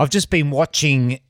[0.00, 1.20] I've just been watching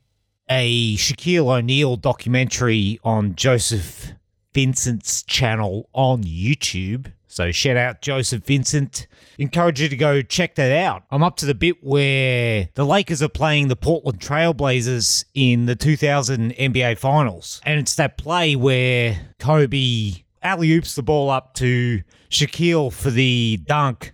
[0.48, 4.12] a Shaquille O'Neal documentary on Joseph
[4.54, 7.12] Vincent's channel on YouTube.
[7.26, 9.08] So shout out Joseph Vincent.
[9.38, 11.02] Encourage you to go check that out.
[11.10, 15.74] I'm up to the bit where the Lakers are playing the Portland Trailblazers in the
[15.74, 17.60] 2000 NBA Finals.
[17.64, 20.12] And it's that play where Kobe
[20.44, 24.12] alley oops the ball up to Shaquille for the dunk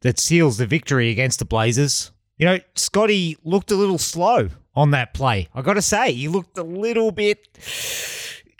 [0.00, 2.12] that seals the victory against the Blazers.
[2.36, 5.48] You know, Scottie looked a little slow on that play.
[5.54, 7.58] I got to say, he looked a little bit.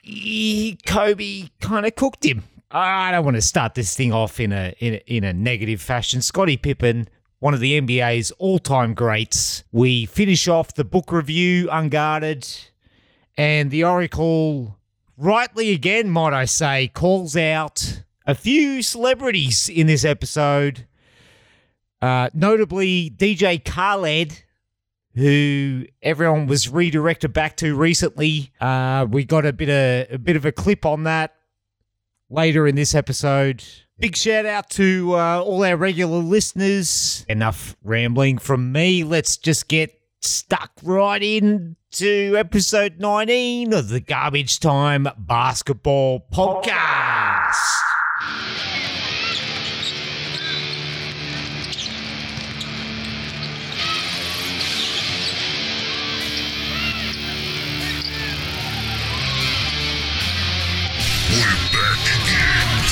[0.02, 2.44] He, Kobe kind of cooked him.
[2.70, 5.80] I don't want to start this thing off in a, in a in a negative
[5.80, 6.20] fashion.
[6.20, 7.08] Scottie Pippen,
[7.38, 9.62] one of the NBA's all-time greats.
[9.70, 12.48] We finish off the book review unguarded,
[13.36, 14.76] and the Oracle,
[15.16, 20.86] rightly again, might I say, calls out a few celebrities in this episode.
[22.04, 24.42] Uh, notably, DJ Khaled,
[25.14, 28.52] who everyone was redirected back to recently.
[28.60, 31.34] Uh, we got a bit of a bit of a clip on that
[32.28, 33.64] later in this episode.
[33.98, 37.24] Big shout out to uh, all our regular listeners.
[37.26, 39.02] Enough rambling from me.
[39.02, 47.83] Let's just get stuck right into episode 19 of the Garbage Time Basketball Podcast.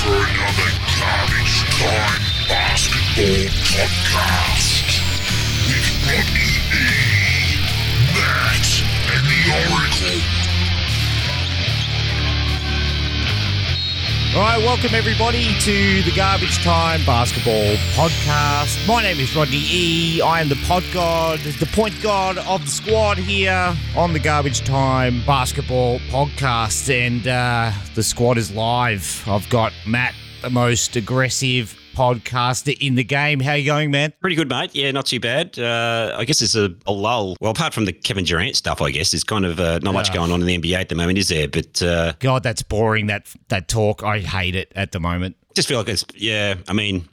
[0.02, 4.98] For another garbage time basketball podcast
[5.70, 7.62] with Rodney E,
[8.10, 8.66] Matt,
[9.14, 10.41] and the Oracle.
[14.34, 18.88] All right, welcome everybody to the Garbage Time Basketball Podcast.
[18.88, 20.22] My name is Rodney E.
[20.22, 24.62] I am the pod god, the point god of the squad here on the Garbage
[24.62, 29.22] Time Basketball Podcast, and uh, the squad is live.
[29.26, 33.40] I've got Matt, the most aggressive podcaster in the game.
[33.40, 34.12] How you going, man?
[34.20, 34.74] Pretty good, mate.
[34.74, 35.58] Yeah, not too bad.
[35.58, 37.36] Uh, I guess it's a, a lull.
[37.40, 40.12] Well, apart from the Kevin Durant stuff, I guess there's kind of uh, not much
[40.12, 41.48] going on in the NBA at the moment, is there?
[41.48, 43.06] But uh, God, that's boring.
[43.06, 45.36] That that talk, I hate it at the moment.
[45.54, 46.54] just feel like it's yeah.
[46.68, 47.08] I mean,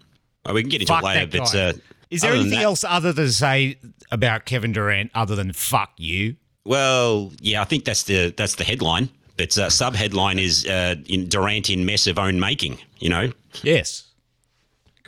[0.51, 1.73] we can get into Fuck it later, but uh,
[2.09, 3.77] Is there anything that- else other to say
[4.11, 6.35] about Kevin Durant other than fuck you?
[6.65, 9.09] Well, yeah, I think that's the that's the headline.
[9.37, 12.77] But uh, sub headline is uh, in Durant in mess of own making.
[12.99, 13.31] You know,
[13.63, 14.03] Yes.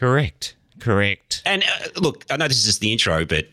[0.02, 0.56] Correct.
[0.80, 1.44] Correct.
[1.46, 3.46] And uh, look, I know this is just the intro, but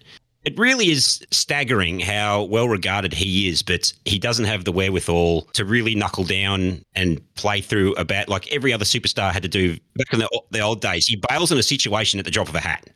[0.45, 5.43] it really is staggering how well regarded he is, but he doesn't have the wherewithal
[5.53, 9.49] to really knuckle down and play through a bat like every other superstar had to
[9.49, 11.07] do back in the, the old days.
[11.07, 12.89] He bails in a situation at the drop of a hat.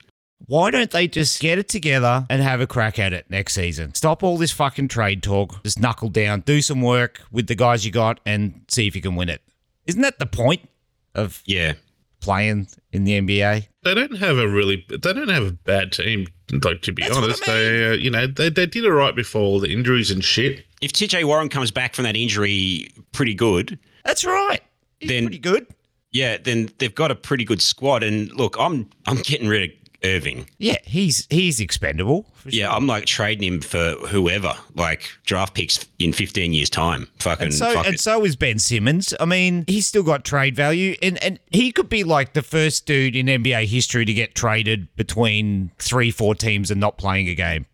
[0.46, 3.94] Why don't they just get it together and have a crack at it next season?
[3.94, 5.62] Stop all this fucking trade talk.
[5.62, 9.02] Just knuckle down, do some work with the guys you got, and see if you
[9.02, 9.42] can win it.
[9.86, 10.68] Isn't that the point
[11.14, 11.74] of Yeah.
[12.22, 13.66] Playing in the NBA?
[13.82, 14.86] They don't have a really.
[14.88, 16.26] They don't have a bad team.
[16.64, 18.90] Like to be That's what I honest, they uh, you know they they did it
[18.92, 20.64] right before all the injuries and shit.
[20.82, 24.60] If TJ Warren comes back from that injury pretty good, That's right.
[25.00, 25.66] He's Then- pretty good.
[26.10, 28.02] yeah, then they've got a pretty good squad.
[28.02, 30.48] And look, I'm I'm getting rid of Irving.
[30.58, 32.26] Yeah, he's he's expendable.
[32.44, 32.76] Yeah, sure.
[32.76, 37.08] I'm like trading him for whoever, like draft picks in 15 years' time.
[37.20, 38.00] Fucking And so fuck and it.
[38.00, 39.14] so is Ben Simmons.
[39.20, 42.86] I mean, he's still got trade value, and and he could be like the first
[42.86, 47.34] dude in NBA history to get traded between three, four teams and not playing a
[47.34, 47.66] game.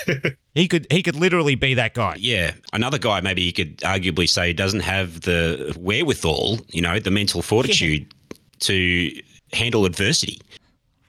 [0.54, 2.16] he could he could literally be that guy.
[2.18, 7.10] Yeah, another guy maybe you could arguably say doesn't have the wherewithal, you know, the
[7.10, 8.06] mental fortitude
[8.60, 9.10] to
[9.52, 10.40] handle adversity.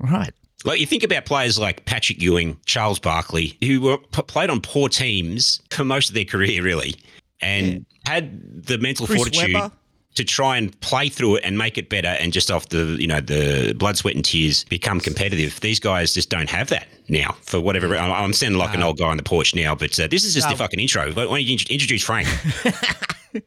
[0.04, 0.32] Right.
[0.66, 4.62] Like you think about players like Patrick Ewing, Charles Barkley, who were p- played on
[4.62, 6.96] poor teams for most of their career, really,
[7.42, 9.72] and had the mental Chris fortitude Webber.
[10.16, 13.08] to try and play through it and make it better, and just off the you
[13.08, 15.60] know the blood, sweat, and tears become competitive.
[15.60, 17.94] These guys just don't have that now for whatever.
[17.98, 20.34] I'm I'm sounding like an old guy on the porch now, but uh, this is
[20.34, 20.52] just No.
[20.54, 21.12] the fucking intro.
[21.12, 22.28] Why don't you introduce Frank?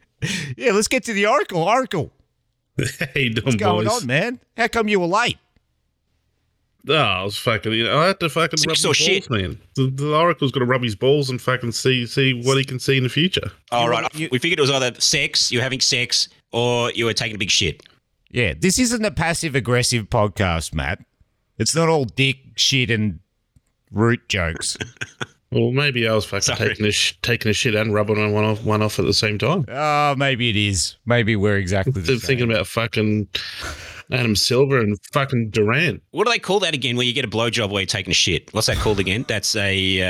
[0.57, 1.61] Yeah, let's get to the Oracle.
[1.63, 2.11] Oracle,
[3.13, 4.01] Hey, you doing, what's going boys?
[4.01, 4.39] on, man?
[4.57, 5.37] How come you were late?
[6.89, 7.73] Oh, I was fucking.
[7.73, 9.29] You know, I had to fucking So you rub saw my balls, shit.
[9.29, 9.59] man.
[9.75, 12.79] The, the Oracle's got to rub his balls and fucking see see what he can
[12.79, 13.51] see in the future.
[13.71, 16.91] All You- right, you- we figured it was either sex, you were having sex, or
[16.91, 17.83] you were taking a big shit.
[18.31, 20.99] Yeah, this isn't a passive aggressive podcast, Matt.
[21.57, 23.19] It's not all dick shit and
[23.91, 24.77] root jokes.
[25.49, 26.67] Well, maybe I was fucking Sorry.
[26.71, 29.37] taking a sh- taking a shit and rubbing one off one off at the same
[29.37, 29.63] time.
[29.69, 30.97] Oh, maybe it is.
[31.05, 32.27] Maybe we're exactly the Th- same.
[32.27, 33.29] Thinking about fucking
[34.11, 36.01] Adam Silver and fucking Durant.
[36.11, 36.95] What do they call that again?
[36.95, 38.53] Where you get a blowjob while you're taking a shit?
[38.53, 39.25] What's that called again?
[39.27, 40.01] That's a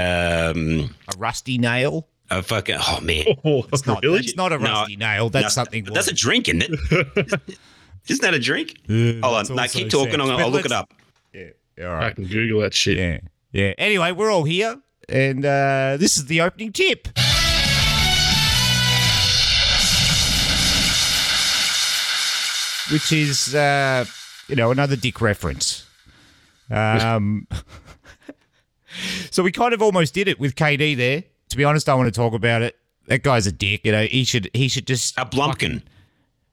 [0.51, 2.07] um, A rusty nail.
[2.29, 2.75] a fucking.
[2.79, 4.03] Oh man, Oh, It's not.
[4.03, 4.19] really?
[4.19, 5.29] It's not a No, rusty nail.
[5.29, 5.83] That's No, something.
[5.85, 7.41] That's a drink, isn't it?
[8.09, 8.75] Isn't that a drink?
[8.87, 10.21] Yeah, Hold that's on, no, also keep talking.
[10.21, 10.93] I'll, I'll look it up.
[11.33, 11.49] Yeah.
[11.81, 12.05] All right.
[12.05, 12.97] I can Google that shit.
[12.97, 13.19] Yeah.
[13.51, 13.73] Yeah.
[13.77, 14.77] Anyway, we're all here,
[15.09, 17.07] and uh, this is the opening tip.
[22.91, 24.05] Which is, uh,
[24.47, 25.85] you know, another dick reference.
[26.71, 27.47] Um,
[29.31, 31.23] so we kind of almost did it with KD there.
[31.49, 32.75] To be honest, I want to talk about it.
[33.07, 33.81] That guy's a dick.
[33.85, 35.81] You know, he should he should just A blumpkin.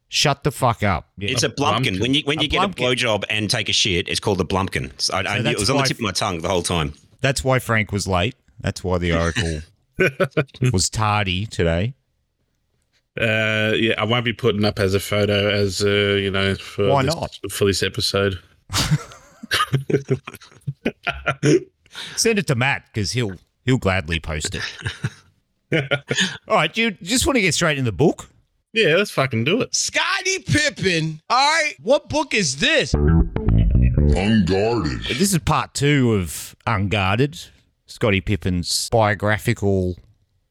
[0.09, 1.09] shut the fuck up.
[1.19, 1.31] Yeah.
[1.31, 1.97] It's a blumpkin.
[1.97, 2.01] blumpkin.
[2.01, 2.97] When you when A you get a blumpkin.
[2.97, 4.93] blowjob and take a shit, it's called a blumpkin.
[5.01, 6.63] So I, I So knew, it was on the tip of my tongue the whole
[6.63, 6.93] time.
[7.21, 8.37] That's why Frank was late.
[8.61, 9.61] That's why the Oracle
[10.73, 11.95] was tardy today.
[13.20, 16.88] Uh, yeah, I won't be putting up as a photo as uh, you know for
[16.88, 17.38] Why this, not?
[17.50, 18.40] for this episode.
[22.16, 23.34] Send it to Matt because he'll
[23.64, 24.62] he'll gladly post it.
[26.49, 28.28] All right, you just want to get straight in the book?
[28.72, 29.72] Yeah, let's fucking do it.
[29.75, 31.20] Scottie Pippen.
[31.31, 31.75] All right.
[31.81, 32.93] What book is this?
[32.94, 35.05] Unguarded.
[35.05, 37.38] This is part two of Unguarded,
[37.87, 39.96] Scottie Pippen's biographical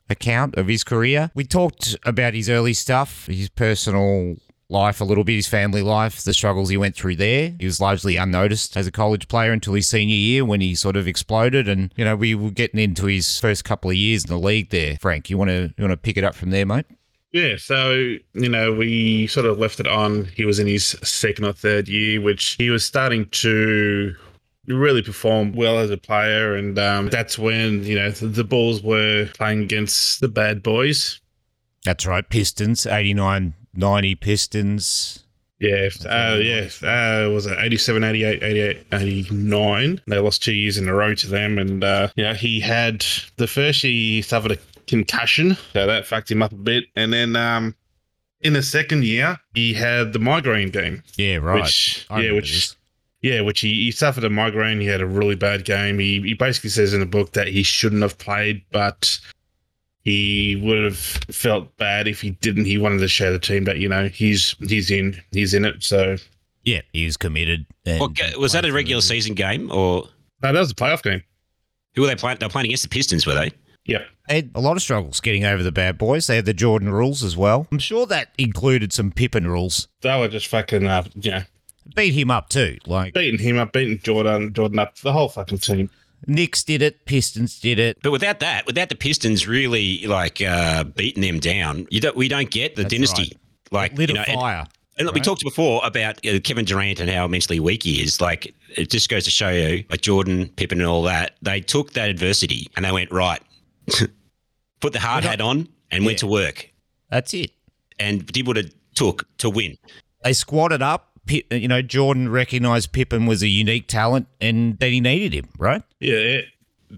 [0.09, 1.31] account of his career.
[1.33, 4.37] We talked about his early stuff, his personal
[4.69, 7.55] life a little bit, his family life, the struggles he went through there.
[7.59, 10.97] He was largely unnoticed as a college player until his senior year when he sort
[10.97, 11.69] of exploded.
[11.69, 14.71] And you know, we were getting into his first couple of years in the league
[14.71, 14.97] there.
[14.99, 16.85] Frank, you want to you want to pick it up from there, mate?
[17.31, 17.93] Yeah, so
[18.33, 20.25] you know, we sort of left it on.
[20.25, 24.15] He was in his second or third year, which he was starting to
[24.67, 28.81] really perform well as a player, and um, that's when you know the, the Bulls
[28.81, 31.19] were playing against the bad boys.
[31.85, 35.19] That's right, Pistons, 89 90 Pistons.
[35.59, 40.01] Yeah, uh, yeah, uh, was it 87, 88, 88, 89?
[40.07, 43.05] They lost two years in a row to them, and uh, yeah, he had
[43.37, 44.57] the first year he suffered a
[44.87, 47.75] concussion, so that fucked him up a bit, and then um,
[48.41, 51.01] in the second year he had the migraine game.
[51.15, 51.61] Yeah, right.
[51.61, 52.75] Which, yeah, which, this.
[53.23, 54.79] Yeah, which he, he suffered a migraine.
[54.79, 55.97] He had a really bad game.
[55.97, 59.19] He, he basically says in the book that he shouldn't have played, but
[60.03, 62.65] he would have felt bad if he didn't.
[62.65, 65.81] He wanted to show the team that you know he's he's in he's in it.
[65.83, 66.17] So
[66.63, 67.65] Yeah, he's committed.
[67.85, 70.09] and Well, was that a regular season game or
[70.41, 71.23] no, that was a playoff game.
[71.95, 72.37] who were they playing?
[72.39, 73.51] They were playing against the Pistons, were they?
[73.85, 76.27] Yeah, They had a lot of struggles getting over the bad boys.
[76.27, 77.67] They had the Jordan rules as well.
[77.69, 79.89] I'm sure that included some Pippen rules.
[80.01, 81.43] they were just fucking uh, you know
[81.95, 82.77] Beat him up too.
[82.85, 85.89] Like beating him up, beating Jordan Jordan up, the whole fucking team.
[86.25, 87.97] Knicks did it, Pistons did it.
[88.01, 92.15] But without that, without the Pistons really like uh, beating them down, you don't.
[92.15, 93.37] We don't get the That's dynasty.
[93.71, 94.67] Like Lit you know, a and- fire.
[94.95, 98.21] And look, we talked before about uh, Kevin Durant and how mentally weak he is.
[98.21, 101.93] Like, it just goes to show you, like Jordan, Pippen, and all that, they took
[101.93, 103.41] that adversity and they went, right,
[104.81, 106.69] put the hard hat on and went to work
[107.09, 107.49] That's it.
[107.99, 109.79] and did what it took to win.
[110.23, 111.12] They squatted up.
[111.27, 115.81] You know, Jordan recognized Pippen was a unique talent and that he needed him, right?
[115.99, 116.41] Yeah, yeah.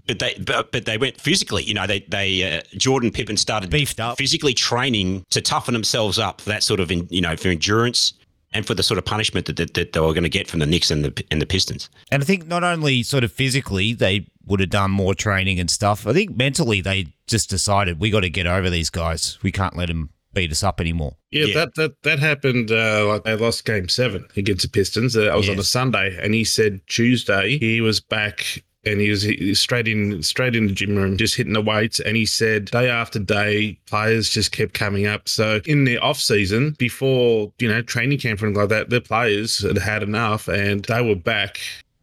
[0.06, 1.62] But they, but, but they went physically.
[1.62, 4.18] You know, they, they, uh, Jordan, Pippen started Beefed up.
[4.18, 8.12] physically training to toughen themselves up for that sort of, in, you know, for endurance
[8.52, 10.60] and for the sort of punishment that, that, that they were going to get from
[10.60, 11.88] the Knicks and the and the Pistons.
[12.10, 15.70] And I think not only sort of physically they would have done more training and
[15.70, 16.06] stuff.
[16.06, 19.38] I think mentally they just decided we got to get over these guys.
[19.42, 21.16] We can't let them beat us up anymore.
[21.32, 21.54] Yeah, Yeah.
[21.54, 22.70] that that that happened.
[22.70, 25.16] Uh, like they lost Game Seven against the Pistons.
[25.16, 29.10] Uh, I was on a Sunday, and he said Tuesday he was back and he
[29.10, 31.98] was, he was straight in straight in the gym room, just hitting the weights.
[31.98, 35.28] And he said day after day, players just kept coming up.
[35.28, 39.58] So in the off season, before you know training camp and like that, the players
[39.62, 41.58] had had enough, and they were back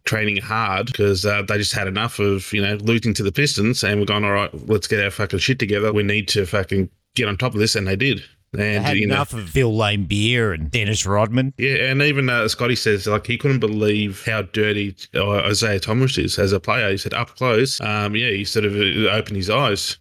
[0.05, 3.83] training hard because uh, they just had enough of you know losing to the Pistons,
[3.83, 4.51] and we're going all right.
[4.67, 5.93] Let's get our fucking shit together.
[5.93, 8.23] We need to fucking get on top of this, and they did.
[8.55, 11.53] And had you know, enough of Bill Laimbeer and Dennis Rodman.
[11.57, 16.19] yeah, and even uh, Scottie says like he couldn't believe how dirty uh, Isiah Thomas
[16.19, 16.91] is as a player.
[16.91, 19.97] He said up close, um, yeah, he sort of uh, opened his eyes.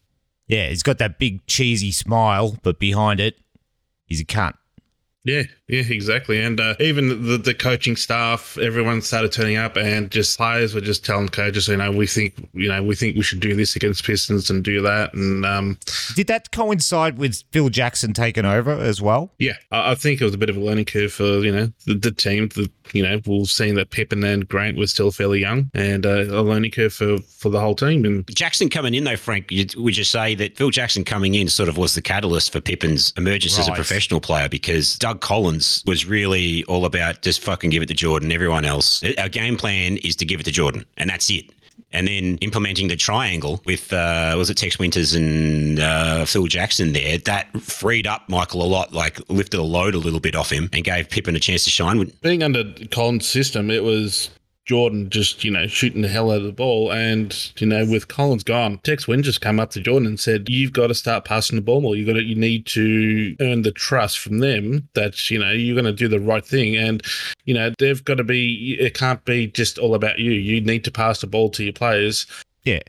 [0.49, 3.37] Yeah, he's got that big cheesy smile, but behind it,
[4.05, 4.55] he's a cunt.
[5.25, 6.41] Yeah, yeah, exactly.
[6.41, 10.81] And uh, even the, the coaching staff, everyone started turning up, and just players were
[10.81, 13.77] just telling coaches, you know, we think, you know, we think we should do this
[13.77, 15.15] against Pistons and do that.
[15.15, 15.79] And um,
[16.17, 19.33] Did that coincide with Phil Jackson taking over as well?
[19.39, 21.73] yeah, I, I think it was a bit of a learning curve for you know
[21.87, 22.49] the, the team.
[22.49, 26.25] The, you know, we've seen that Pippen and Grant were still fairly young, and uh,
[26.25, 28.05] a learning curve for for the whole team.
[28.05, 31.49] And Jackson coming in though, Frank, you, would you say that Phil Jackson coming in
[31.49, 35.21] sort of was the catalyst for Pippen's emergence as a professional player because Doug Doug
[35.21, 38.33] Collins was really all about just fucking give it to Jordan.
[38.33, 41.51] Everyone else, our game plan is to give it to Jordan, and that's it.
[41.93, 46.95] And then implementing the triangle with uh, was it Tex Winters and uh, Phil Jackson
[46.95, 50.51] there that freed up Michael a lot, like lifted a load a little bit off
[50.51, 52.11] him and gave Pippen a chance to shine.
[52.23, 54.31] Being under Collins' system, it was
[54.65, 56.93] Jordan just, you know, shooting the hell out of the ball.
[56.93, 60.49] And, you know, with Collins gone, Tex Wynn just come up to Jordan and said,
[60.49, 61.97] You've got to start passing the ball more.
[61.97, 65.75] You got to, you need to earn the trust from them that, you know, you're
[65.75, 66.77] going to do the right thing.
[66.77, 67.03] And,
[67.45, 70.33] you know, they've got to be, it can't be just all about you.
[70.33, 72.27] You need to pass the ball to your players.
[72.65, 72.81] Yeah.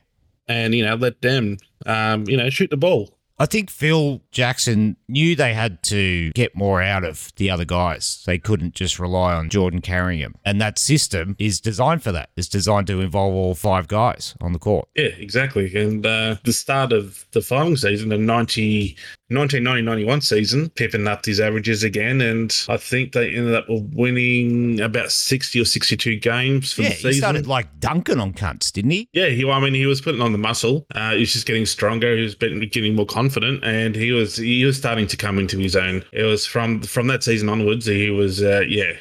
[0.48, 3.18] And, you know, let them, um, you know, shoot the ball.
[3.40, 8.24] I think Phil Jackson knew they had to get more out of the other guys.
[8.26, 10.36] They couldn't just rely on Jordan carrying him.
[10.46, 12.30] And that system is designed for that.
[12.38, 14.88] It's designed to involve all five guys on the court.
[14.96, 15.76] Yeah, exactly.
[15.76, 18.96] And uh, the start of the following season, the 90,
[19.32, 25.12] 1990-91 season, Pippen upped his averages again, and I think they ended up winning about
[25.12, 27.12] 60 or 62 games for yeah, the season.
[27.12, 29.10] he started like dunking on cunts, didn't he?
[29.14, 29.50] Yeah, he.
[29.50, 30.86] I mean, he was putting on the muscle.
[30.94, 32.16] Uh, he was just getting stronger.
[32.16, 33.23] He was getting more confident,
[33.64, 36.04] and he was he was starting to come into his own.
[36.12, 37.86] It was from from that season onwards.
[37.86, 38.94] He was uh, yeah.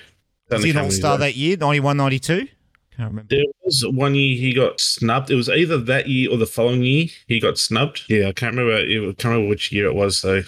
[0.50, 2.36] Was he an all star that year, 91, 92?
[2.96, 3.34] Can't remember.
[3.34, 5.30] There was one year he got snubbed.
[5.30, 8.02] It was either that year or the following year he got snubbed.
[8.08, 8.76] Yeah, I can't remember.
[8.76, 10.42] I can't remember which year it was though.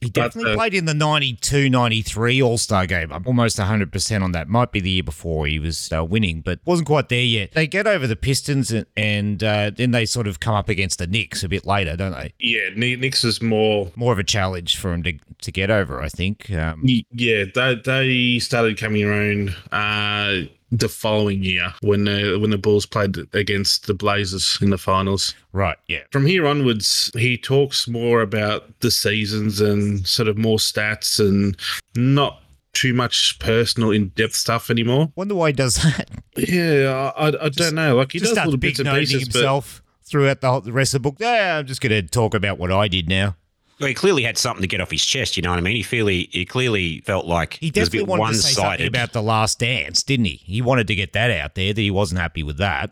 [0.00, 3.12] He definitely but, uh, played in the 92 93 All Star game.
[3.12, 4.48] I'm almost 100% on that.
[4.48, 7.52] Might be the year before he was uh, winning, but wasn't quite there yet.
[7.52, 10.98] They get over the Pistons and, and uh, then they sort of come up against
[10.98, 12.32] the Knicks a bit later, don't they?
[12.38, 13.92] Yeah, Knicks is more.
[13.94, 16.50] More of a challenge for him to, to get over, I think.
[16.50, 22.58] Um, yeah, they, they started coming around uh, the following year when the when the
[22.58, 25.34] Bulls played against the Blazers in the finals.
[25.52, 25.76] Right.
[25.88, 26.02] Yeah.
[26.12, 31.56] From here onwards, he talks more about the seasons and sort of more stats and
[31.96, 35.10] not too much personal in depth stuff anymore.
[35.16, 36.08] Wonder why he does that.
[36.36, 37.96] Yeah, I, I, I don't know.
[37.96, 40.08] Like he does little bits and pieces himself but...
[40.08, 41.16] throughout the, whole, the rest of the book.
[41.18, 43.36] Yeah, I'm just going to talk about what I did now.
[43.80, 45.38] Well, he clearly had something to get off his chest.
[45.38, 45.74] You know what I mean?
[45.74, 49.58] He clearly, he clearly felt like he definitely wanted to say something about the Last
[49.58, 50.42] Dance, didn't he?
[50.44, 52.90] He wanted to get that out there that he wasn't happy with that,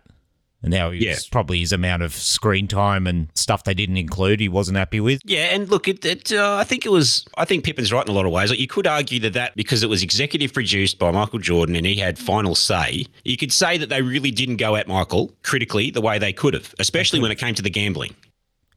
[0.63, 1.17] and now he's yeah.
[1.31, 4.41] probably his amount of screen time and stuff they didn't include.
[4.41, 5.21] He wasn't happy with.
[5.27, 7.27] Yeah, and look, it, it uh, I think it was.
[7.37, 8.49] I think Pippen's right in a lot of ways.
[8.49, 11.85] Like you could argue that that because it was executive produced by Michael Jordan and
[11.85, 13.05] he had final say.
[13.25, 16.55] You could say that they really didn't go at Michael critically the way they could
[16.55, 18.17] have, especially when it came to the gambling.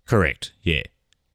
[0.06, 0.52] Correct.
[0.62, 0.84] Yeah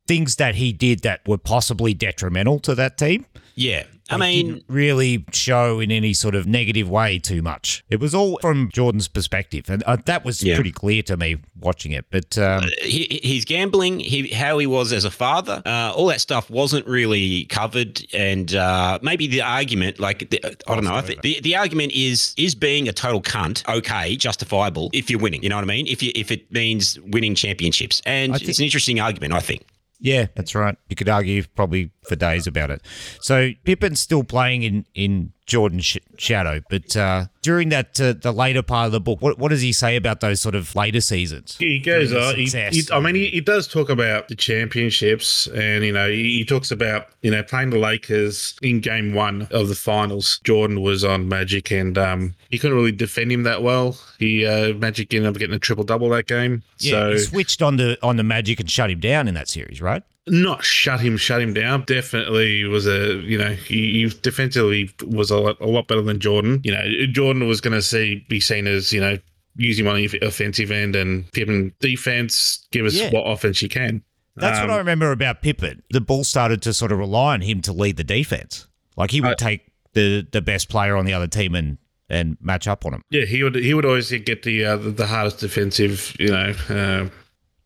[0.07, 3.27] things that he did that were possibly detrimental to that team.
[3.55, 3.85] Yeah.
[4.09, 7.85] I mean, really show in any sort of negative way too much.
[7.91, 10.55] It was all from Jordan's perspective, and uh, that was yeah.
[10.55, 12.05] pretty clear to me watching it.
[12.11, 16.07] But um, uh, he, he's gambling, he, how he was as a father, uh, all
[16.07, 18.01] that stuff wasn't really covered.
[18.15, 21.93] And uh, maybe the argument, like the, I don't know, I think the, the argument
[21.93, 25.43] is is being a total cunt okay, justifiable if you're winning.
[25.43, 25.89] You know what I mean?
[25.89, 29.67] If you if it means winning championships, and think, it's an interesting argument, I think.
[29.99, 30.77] Yeah, that's right.
[30.89, 32.83] You could argue probably for days about it.
[33.21, 38.33] So Pippen's still playing in in Jordan's sh- shadow, but uh, during that uh, the
[38.33, 41.01] later part of the book, what what does he say about those sort of later
[41.01, 41.57] seasons?
[41.59, 45.85] He goes, uh, he, he, I mean, he, he, does talk about the championships, and
[45.85, 49.69] you know, he, he, talks about you know playing the Lakers in Game One of
[49.69, 50.41] the finals.
[50.43, 53.97] Jordan was on Magic, and um, he couldn't really defend him that well.
[54.19, 56.65] He uh, Magic ended up getting a triple double that game.
[56.79, 57.13] Yeah, so.
[57.13, 60.03] he switched on the on the Magic and shut him down in that series, right?
[60.27, 61.85] Not shut him, shut him down.
[61.87, 66.21] Definitely was a, you know, he, he defensively was a lot, a lot better than
[66.21, 66.61] Jordan.
[66.65, 69.19] You know, Jordan was going to see be seen as, you know,
[69.57, 73.11] using on the offensive end and Pippen defense, give us yeah.
[73.11, 74.03] what offense you can.
[74.37, 75.83] That's um, what I remember about Pippen.
[75.91, 78.67] The ball started to sort of rely on him to lead the defense.
[78.97, 79.63] Like he would uh, take
[79.95, 81.79] the the best player on the other team and
[82.09, 83.03] and match up on him.
[83.11, 86.53] Yeah, he would he would always get the uh, the, the hardest defensive, you know,
[86.69, 87.09] uh,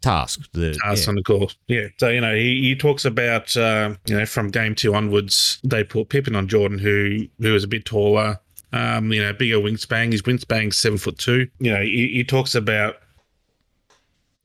[0.01, 0.41] task.
[0.53, 1.09] The, task yeah.
[1.11, 1.57] on the course.
[1.69, 1.87] Yeah.
[1.99, 5.85] So, you know, he, he talks about, uh, you know, from game two onwards, they
[5.85, 8.39] put Pippen on Jordan, who who was a bit taller,
[8.73, 10.13] um, you know, bigger wingspan.
[10.13, 11.49] His wingspan's seven foot two.
[11.59, 12.97] You know, he, he talks about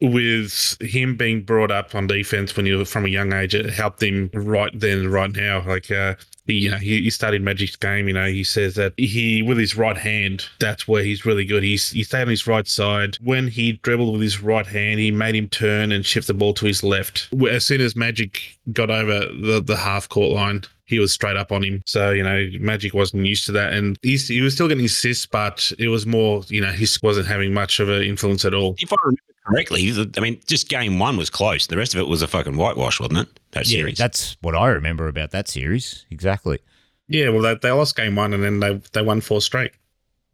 [0.02, 3.70] with him being brought up on defense when he was from a young age, it
[3.70, 5.66] helped him right then and right now.
[5.66, 6.16] Like, uh,
[6.48, 8.08] you know, he, he studied Magic's game.
[8.08, 11.64] You know, he says that he, with his right hand, that's where he's really good.
[11.64, 13.18] He's he stayed on his right side.
[13.24, 16.54] When he dribbled with his right hand, he made him turn and shift the ball
[16.56, 17.30] to his left.
[17.50, 18.42] As soon as Magic
[18.74, 21.82] got over the, the half court line, he was straight up on him.
[21.86, 23.74] So, you know, Magic wasn't used to that.
[23.74, 27.54] And he was still getting assists, but it was more, you know, he wasn't having
[27.54, 28.76] much of an influence at all.
[28.78, 31.68] If I remember correctly, I mean, just game one was close.
[31.68, 33.40] The rest of it was a fucking whitewash, wasn't it?
[33.52, 33.98] That Yeah, series.
[33.98, 36.06] that's what I remember about that series.
[36.12, 36.60] Exactly.
[37.08, 39.72] Yeah, well, they, they lost game one and then they they won four straight.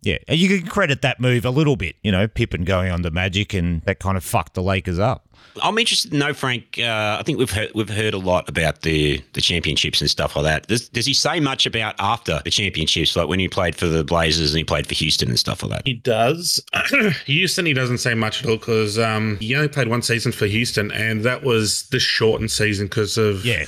[0.01, 1.95] Yeah, and you can credit that move a little bit.
[2.03, 5.27] You know, Pippen going on the Magic, and that kind of fucked the Lakers up.
[5.61, 6.79] I'm interested to know, Frank.
[6.79, 10.35] Uh, I think we've heard we've heard a lot about the the championships and stuff
[10.35, 10.67] like that.
[10.67, 14.03] Does, does he say much about after the championships, like when he played for the
[14.03, 15.81] Blazers and he played for Houston and stuff like that?
[15.85, 16.63] He does.
[17.25, 20.47] Houston, he doesn't say much at all because um, he only played one season for
[20.47, 23.65] Houston, and that was the shortened season because of Yeah,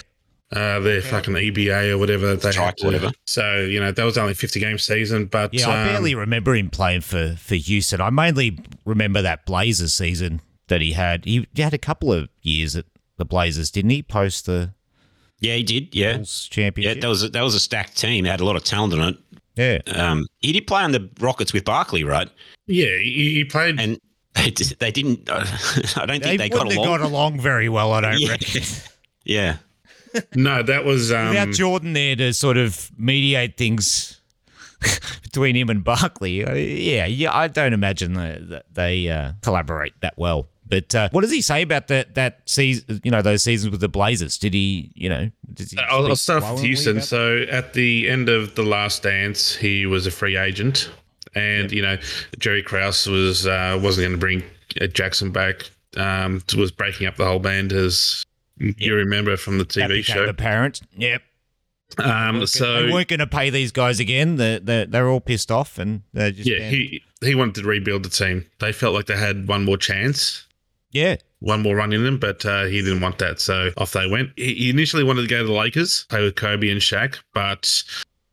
[0.56, 2.86] uh, their fucking EBA or whatever they had Strike, to.
[2.86, 3.12] whatever.
[3.26, 5.70] So you know that was only fifty game season, but yeah.
[5.70, 8.02] I um, barely remember him playing for for Houston.
[8.02, 11.26] I mainly remember that Blazers season that he had.
[11.26, 12.86] He, he had a couple of years at
[13.18, 14.02] the Blazers, didn't he?
[14.02, 14.74] Post the
[15.40, 15.94] Yeah, he did.
[15.94, 16.94] Yeah, Bulls yeah.
[16.94, 18.26] That was a, that was a stacked team.
[18.26, 19.18] It had a lot of talent in it.
[19.56, 19.80] yeah.
[19.94, 22.30] Um, he did play on the Rockets with Barkley, right?
[22.68, 23.80] yeah, he, he played.
[23.80, 24.00] And
[24.36, 25.30] they, d- they didn't.
[25.30, 25.46] Uh,
[25.98, 26.92] I don't think they, got wouldn't along.
[26.92, 27.92] have got along very well.
[27.92, 28.30] I don't Yeah.
[28.30, 28.62] reckon.
[29.26, 29.58] yeah,
[30.36, 34.22] no, that was um, Without Jordan there to sort of mediate things
[35.24, 39.94] between him and Barkley, uh, yeah, yeah, I don't imagine that that they uh, collaborate
[40.02, 40.48] that well.
[40.66, 43.02] But uh, what does he say about that that season?
[43.04, 44.38] You know, those seasons with the Blazers.
[44.38, 44.92] Did he?
[44.96, 47.02] You know, he I'll, I'll start with Houston.
[47.02, 50.90] So at the end of the last dance, he was a free agent,
[51.36, 51.98] and you know
[52.40, 54.44] Jerry Krause was uh, wasn't going to bring
[54.94, 55.70] Jackson back.
[55.96, 58.26] Um, was breaking up the whole band, as
[58.58, 60.26] you remember from the TV show.
[60.26, 60.82] apparent.
[60.98, 61.22] Yep.
[62.04, 64.38] Um, so they weren't going to pay these guys again.
[64.38, 67.64] They're, they're, they're all pissed off and they just yeah, banned- he he wanted to
[67.64, 68.46] rebuild the team.
[68.60, 70.48] They felt like they had one more chance.
[70.92, 71.18] yeah.
[71.40, 74.30] One more run in them, but uh, he didn't want that, so off they went.
[74.38, 77.84] He he initially wanted to go to the Lakers, play with Kobe and Shaq, but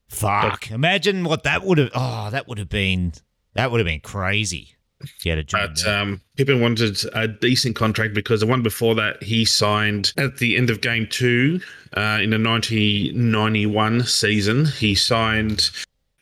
[0.09, 0.71] Fuck!
[0.71, 1.91] Imagine what that would have.
[1.93, 3.13] Oh, that would have been.
[3.55, 4.77] That would have been crazy.
[5.23, 5.71] You had a job.
[5.75, 10.39] But um, Pippen wanted a decent contract because the one before that he signed at
[10.39, 11.61] the end of game two
[11.97, 14.67] uh, in the 1991 season.
[14.67, 15.71] He signed,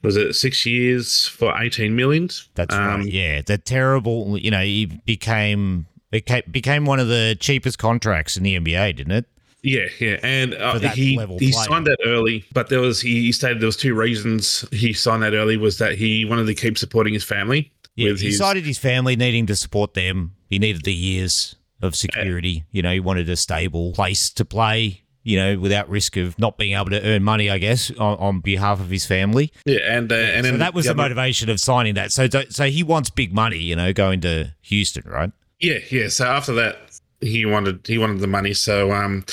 [0.02, 2.28] was it six years for 18 million?
[2.54, 3.06] That's um, right.
[3.06, 4.38] Yeah, the terrible.
[4.38, 9.12] You know, he became became became one of the cheapest contracts in the NBA, didn't
[9.12, 9.26] it?
[9.62, 11.52] Yeah, yeah, and uh, he he player.
[11.52, 15.25] signed that early, but there was he, he stated there was two reasons he signed
[15.25, 17.73] that early was that he wanted to keep supporting his family
[18.04, 20.34] Yeah, with he his cited his family needing to support them.
[20.49, 22.65] He needed the years of security.
[22.71, 25.02] You know, he wanted a stable place to play.
[25.25, 28.41] You know, without risk of not being able to earn money, I guess, on, on
[28.41, 29.52] behalf of his family.
[29.67, 32.13] yeah, and uh, and So that was the other- motivation of signing that.
[32.13, 33.58] So, so he wants big money.
[33.58, 35.30] You know, going to Houston, right?
[35.61, 36.08] Yeah, yeah.
[36.08, 36.78] So after that,
[37.21, 38.54] he wanted he wanted the money.
[38.54, 39.25] So um,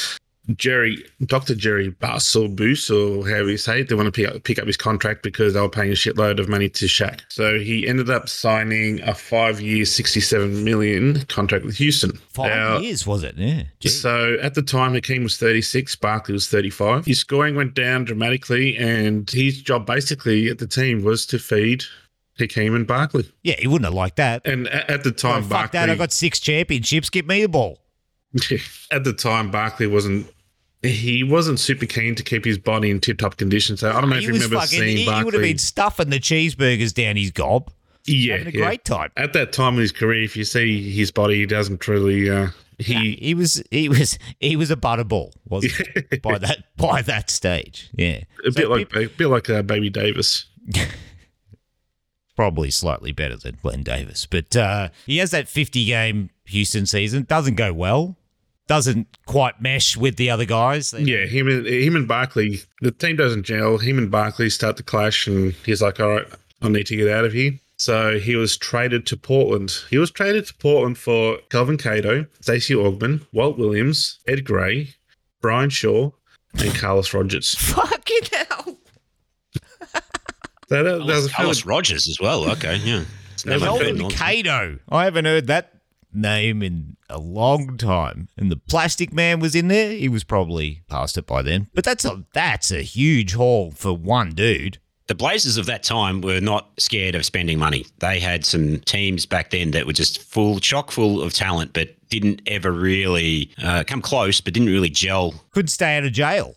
[0.56, 4.28] Jerry, Doctor Jerry Buss or Boos or however you say it, they want to pick
[4.34, 7.22] up, pick up his contract because they were paying a shitload of money to Shaq.
[7.30, 12.12] So he ended up signing a five year, sixty seven million contract with Houston.
[12.30, 13.36] Five years was it?
[13.38, 13.64] Yeah.
[13.80, 13.90] Gee.
[13.90, 17.06] So at the time, Hakeem was 36, Barkley was 35.
[17.06, 21.84] His scoring went down dramatically, and his job basically at the team was to feed
[22.38, 23.32] Hakeem and Barkley.
[23.44, 24.46] Yeah, he wouldn't have liked that.
[24.46, 25.90] And at, at the Oh, time, fuck Barkley, that!
[25.90, 27.10] I got six championships.
[27.10, 27.80] Give me the ball.
[28.92, 30.28] at the time, Barkley wasn't.
[30.86, 33.78] He wasn't super keen to keep his body in tip-top condition.
[33.78, 34.80] So I don't know if you remember fucking.
[34.80, 37.72] seeing He, he would have been stuffing the cheeseburgers down his gob,
[38.06, 38.66] yeah, having a yeah.
[38.66, 39.12] great time.
[39.18, 42.30] At that time in his career, if you see his body, he doesn't really.
[42.30, 43.64] Uh, he He was.
[43.72, 44.20] He was.
[44.40, 45.74] He was a butterball, wasn't
[46.12, 46.18] he?
[46.24, 46.76] by that.
[46.78, 48.22] By that stage, yeah.
[48.46, 50.46] a So bit like peop- a bit like uh, Baby Davis.
[52.36, 57.24] probably slightly better than Glen Davis, but uh, he has that fifty-game Houston season.
[57.24, 58.18] Doesn't go well.
[58.68, 60.92] Doesn't quite mesh with the other guys.
[60.92, 63.78] They- Yeah, him and him and Barkley, the team doesn't gel.
[63.78, 66.26] Him and Barkley start to clash, and he's like, "All right,
[66.64, 69.78] I need to get out of here." So he was traded to Portland.
[69.90, 74.96] He was traded to Portland for Kelvin Cato, Stacey Augmon, Walt Williams, Ed Gray,
[75.42, 76.10] Brian Shaw,
[76.58, 77.54] and Carlos Rogers.
[77.60, 78.78] Fucking hell.
[80.68, 82.50] So that, that was Carlos, Carlos fairly- Rogers as well.
[82.54, 83.04] Okay, yeah.
[83.34, 84.20] It's never heard Melvin nonsense.
[84.22, 84.80] Cato.
[84.90, 85.74] I haven't heard that
[86.16, 88.30] name in a long time.
[88.38, 89.92] And the Plastic Man was in there.
[89.92, 91.68] He was probably past it by then.
[91.74, 94.80] But that's a that's a huge haul for one dude.
[95.08, 97.86] The Blazers of that time were not scared of spending money.
[98.00, 101.90] They had some teams back then that were just full, chock full of talent, but
[102.10, 105.36] didn't ever really uh, come close, but didn't really gel.
[105.52, 106.56] Couldn't stay out of jail.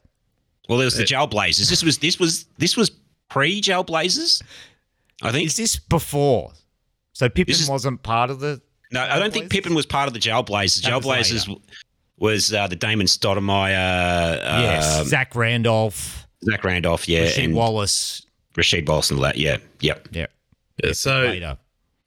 [0.69, 1.69] Well, there was the Jail Blazers.
[1.69, 2.91] This was this was this was
[3.29, 4.43] pre Jail Blazers.
[5.23, 6.53] I think Is this before?
[7.13, 9.49] So Pippen This wasn't part of the no, I don't think Blazers?
[9.51, 10.83] Pippen was part of the Jail Blazers.
[10.83, 11.49] That Jail was Blazers
[12.19, 15.07] was uh, the Damon Stoudamire, uh, Yes.
[15.07, 18.27] Zach Randolph, Zach Randolph, yeah, Rasheed and Wallace.
[18.55, 19.37] Rasheed Wallace and all that.
[19.37, 20.09] Yeah, yep.
[20.11, 20.27] Yeah.
[20.83, 21.59] Yeah, so Later.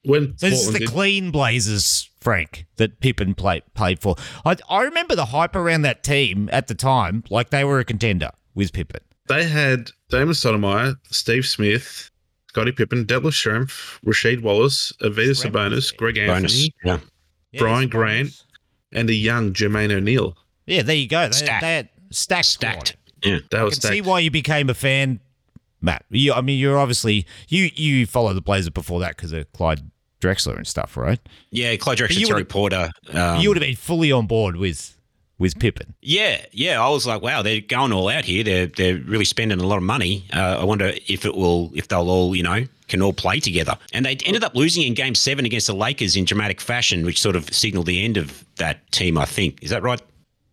[0.03, 4.15] when So this is the did- clean Blazers Frank, that Pippen played played for.
[4.45, 7.85] I, I remember the hype around that team at the time, like they were a
[7.85, 9.01] contender with Pippen.
[9.27, 12.10] They had Damon Stoudamire, Steve Smith,
[12.51, 16.53] Scottie Pippen, Detlef Schrempf, Rasheed Wallace, Arvydas Sabonis, Greg Bonus.
[16.53, 16.99] Anthony, Yeah.
[17.57, 18.19] Brian it's Grant.
[18.27, 18.45] bonus.
[18.91, 20.35] and a young Jermaine O'Neal.
[20.65, 21.27] Yeah, there you go.
[21.27, 21.61] They, Stacked.
[21.61, 22.45] they stacked.
[22.45, 22.87] Stacked.
[22.89, 22.99] squad.
[23.23, 23.39] Yeah.
[23.51, 25.21] That I was can see why you became a fan,
[25.79, 26.03] Matt.
[26.09, 29.89] You, I mean, you're obviously you you follow the Blazers before that because of Clyde
[30.19, 31.19] Drexler and stuff, right?
[31.51, 31.73] Yeah.
[31.77, 32.91] Clyde you Drexler, Terry would've- Porter.
[33.13, 34.97] Um, you would have been fully on board with
[35.41, 35.93] with Pippen.
[36.01, 36.81] Yeah, yeah.
[36.81, 38.43] I was like, wow, they're going all out here.
[38.43, 40.25] They're they're really spending a lot of money.
[40.31, 43.77] Uh, I wonder if it will, if they'll all, you know, can all play together.
[43.91, 47.19] And they ended up losing in Game Seven against the Lakers in dramatic fashion, which
[47.19, 49.17] sort of signaled the end of that team.
[49.17, 50.01] I think is that right,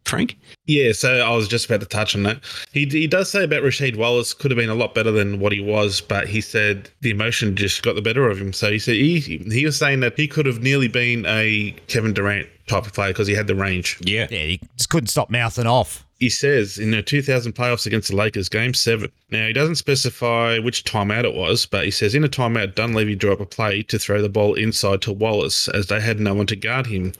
[0.06, 0.38] Frank?
[0.64, 2.40] Yeah, so I was just about to touch on that.
[2.72, 5.52] He, he does say about Rasheed Wallace could have been a lot better than what
[5.52, 8.54] he was, but he said the emotion just got the better of him.
[8.54, 12.14] So he said he, he was saying that he could have nearly been a Kevin
[12.14, 13.98] Durant type of player because he had the range.
[14.00, 16.04] Yeah, Yeah, he just couldn't stop mouthing off.
[16.18, 19.10] He says in the 2000 playoffs against the Lakers, game seven.
[19.30, 23.14] Now, he doesn't specify which timeout it was, but he says in a timeout, Dunleavy
[23.14, 26.34] drew up a play to throw the ball inside to Wallace as they had no
[26.34, 27.12] one to guard him.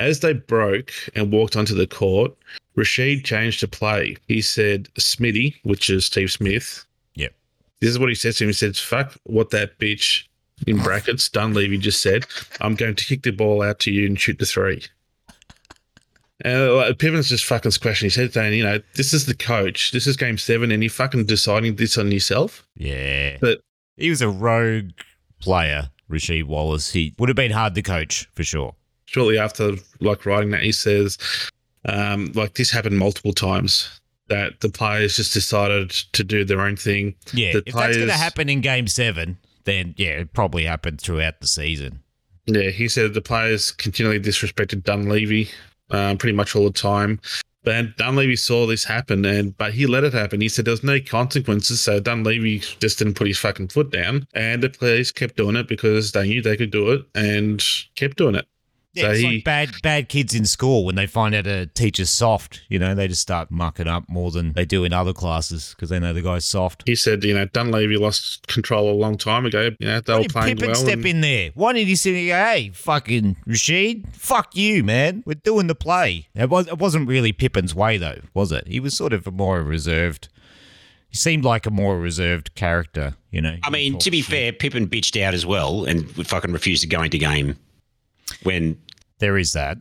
[0.00, 2.34] As they broke and walked onto the court,
[2.76, 4.16] Rasheed changed to play.
[4.26, 6.84] He said, Smitty, which is Steve Smith.
[7.14, 7.32] Yep.
[7.80, 8.48] This is what he says to him.
[8.48, 10.24] He says, fuck what that bitch,
[10.66, 12.26] in brackets, Dunleavy just said.
[12.60, 14.82] I'm going to kick the ball out to you and shoot the three.
[16.44, 19.92] And like, Pippen's just fucking squashing his head saying, you know, this is the coach.
[19.92, 22.66] This is game seven, and you're fucking deciding this on yourself.
[22.76, 23.60] Yeah, But
[23.96, 24.90] he was a rogue
[25.40, 26.92] player, Rasheed Wallace.
[26.92, 28.74] He would have been hard to coach for sure.
[29.06, 31.18] shortly after, like, writing that, he says,
[31.84, 36.76] um, like, this happened multiple times that the players just decided to do their own
[36.76, 37.14] thing.
[37.32, 41.00] Yeah, The if that's going to happen in Game Seven, then yeah, it probably happened
[41.00, 42.00] throughout the season.
[42.46, 45.48] Yeah, he said the players continually disrespected Dunleavy
[45.90, 47.20] um, pretty much all the time.
[47.62, 50.42] But Dunleavy saw this happen, and but he let it happen.
[50.42, 54.26] He said there was no consequences, so Dunleavy just didn't put his fucking foot down,
[54.34, 57.64] and the players kept doing it because they knew they could do it and
[57.96, 58.46] kept doing it.
[58.94, 61.66] Yeah, So it's he- like bad bad kids in school when they find out a
[61.66, 62.62] teacher's soft.
[62.68, 65.90] You know, they just start mucking up more than they do in other classes because
[65.90, 66.84] they know the guy's soft.
[66.86, 69.70] He said, you know, Dunleavy lost control a long time ago.
[69.80, 70.74] You know, they Why were did playing Pippen well.
[70.80, 71.50] step and- in there?
[71.54, 75.22] Why did he say, "Hey, fucking Rasheed, fuck you, man.
[75.26, 78.68] We're doing the play." It was it wasn't really Pippen's way though, was it?
[78.68, 80.28] He was sort of a more reserved.
[81.08, 83.56] He seemed like a more reserved character, you know.
[83.62, 87.02] I mean, to be fair, Pippen bitched out as well and fucking refused to go
[87.02, 87.56] into game
[88.42, 88.76] when
[89.18, 89.78] there is that.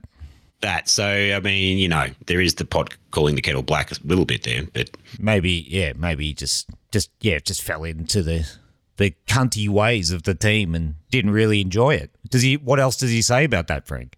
[0.62, 0.90] that.
[0.90, 4.26] So I mean, you know, there is the pot calling the kettle black a little
[4.26, 8.50] bit there, but Maybe, yeah, maybe just, just, yeah, just fell into the
[8.98, 12.12] the cunty ways of the team and didn't really enjoy it.
[12.30, 12.58] Does he?
[12.58, 14.18] What else does he say about that, Frank?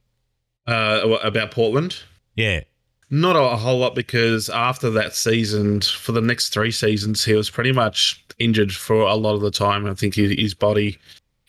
[0.67, 1.97] uh, about Portland.
[2.35, 2.61] Yeah,
[3.09, 7.49] Not a whole lot because after that season, for the next three seasons, he was
[7.49, 9.85] pretty much injured for a lot of the time.
[9.85, 10.97] I think his, his body,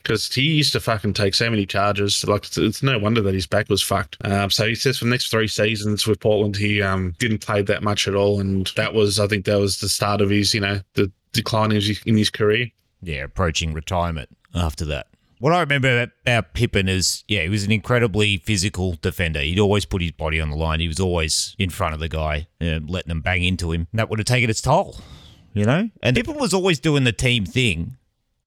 [0.06, 2.24] because he used to fucking take so many charges.
[2.24, 4.16] Like it's, it's no wonder that his back was fucked.
[4.24, 7.62] Um, so he says for the next three seasons with Portland, he um, didn't play
[7.62, 10.54] that much at all, and that was, I think, that was the start of his,
[10.54, 12.68] you know, the decline in his, in his career.
[13.02, 15.08] yeah, approaching retirement after that.
[15.38, 19.40] What I remember about Pippen is, yeah, he was an incredibly physical defender.
[19.40, 20.80] He'd always put his body on the line.
[20.80, 23.86] He was always in front of the guy, uh, letting them bang into him.
[23.92, 24.96] That would have taken its toll,
[25.52, 25.90] you know?
[26.02, 27.96] And Pippen was always doing the team thing,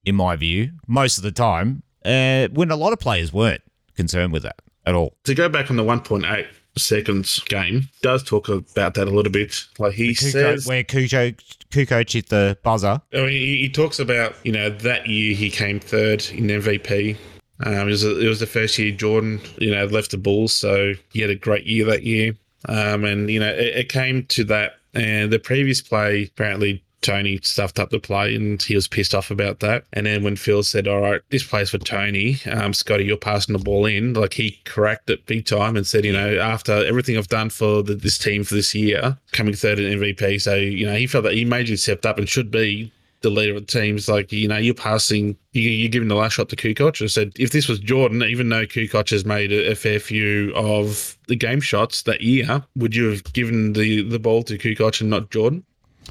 [0.10, 3.62] in my view, most of the time, uh, when a lot of players weren't
[3.96, 5.16] concerned with that at all.
[5.26, 9.66] To go back on the 1.8 seconds game, does talk about that a little bit.
[9.78, 11.36] Like he Kukoc, says, where Kukoc,
[11.70, 13.02] Kukoc hit the buzzer.
[13.14, 17.16] I mean, he, he talks about you know that year he came third in MVP.
[17.62, 20.94] Um, it was it was the first year Jordan you know left the Bulls, so
[21.12, 22.34] he had a great year that year.
[22.68, 27.40] Um, and you know it, it came to that, and the previous play apparently Tony
[27.44, 29.86] stuffed up the play, and he was pissed off about that.
[29.94, 33.54] And then when Phil said, "All right, this play's for Tony, um, Scottie, you're passing
[33.54, 37.18] the ball in," like he corrected it big time and said, "You know, after everything
[37.18, 40.86] I've done for the, this team for this year, coming third in MVP, so you
[40.86, 43.80] know he felt that he majorly stepped up and should be." the leader of the
[43.80, 47.02] team's like, you know, you're passing, you, you're giving the last shot to Kukoc.
[47.02, 50.54] I said, if this was Jordan, even though Kukoc has made a, a fair few
[50.56, 55.02] of the game shots that year, would you have given the, the ball to Kukoc
[55.02, 55.66] and not Jordan?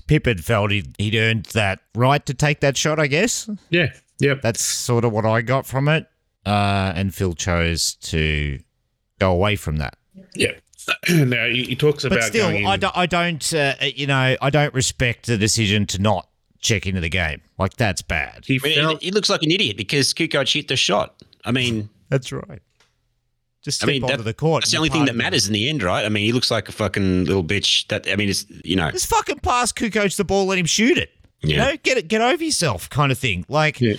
[0.06, 3.48] Pippen felt he'd, he'd earned that right to take that shot, I guess.
[3.70, 3.88] Yeah.
[4.20, 4.42] Yep.
[4.42, 6.06] That's sort of what I got from it.
[6.46, 8.58] Uh, and Phil chose to
[9.18, 9.96] go away from that.
[10.34, 10.52] Yeah.
[11.10, 14.06] now, he, he talks about But still, going in- I, do, I don't, uh, you
[14.06, 16.28] know, I don't respect the decision to not
[16.60, 17.42] check into the game.
[17.58, 18.44] Like, that's bad.
[18.46, 21.14] he I mean, felt, he looks like an idiot because Kukoc hit the shot.
[21.44, 22.62] I mean, That's right.
[23.68, 24.62] Just I mean, onto that- the court.
[24.64, 26.04] That's the only thing that matters in the end, right?
[26.04, 27.86] I mean, he looks like a fucking little bitch.
[27.88, 30.98] That I mean, it's you know, Just fucking pass Kukoc the ball, let him shoot
[30.98, 31.10] it.
[31.42, 31.64] You Yeah.
[31.70, 33.44] know, get it, get over yourself, kind of thing.
[33.48, 33.94] Like, Yeah.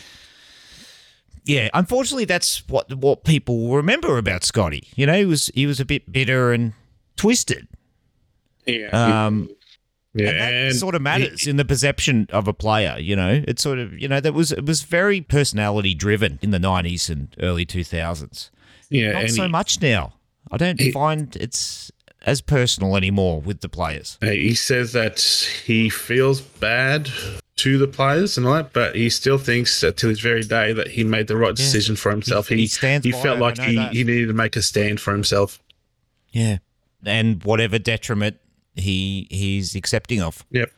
[1.45, 1.69] yeah.
[1.73, 4.87] Unfortunately, that's what what people remember about Scottie.
[4.95, 6.73] You know, he was he was a bit bitter and
[7.15, 7.67] twisted.
[8.65, 8.87] Yeah.
[9.25, 9.49] Um,
[10.13, 10.29] yeah.
[10.29, 12.97] and that and sort of matters in the perception of a player.
[12.99, 16.51] You know, it's sort of you know that was it was very personality driven in
[16.51, 18.51] the nineties and early two thousands.
[18.89, 20.13] Yeah, Not so he- much now.
[20.51, 21.91] I don't he- find it's
[22.25, 24.17] as personal anymore with the players.
[24.21, 25.19] Uh, he says that
[25.65, 27.09] he feels bad
[27.57, 30.73] to the players and all that, but he still thinks that to this very day
[30.73, 32.47] that he made the right decision for himself.
[32.47, 33.93] He- he he felt like he, that.
[33.93, 35.59] he needed to make a stand for himself.
[36.31, 36.57] Yeah,
[37.05, 38.37] and whatever detriment
[38.75, 40.45] he he's accepting of.
[40.51, 40.71] Yep.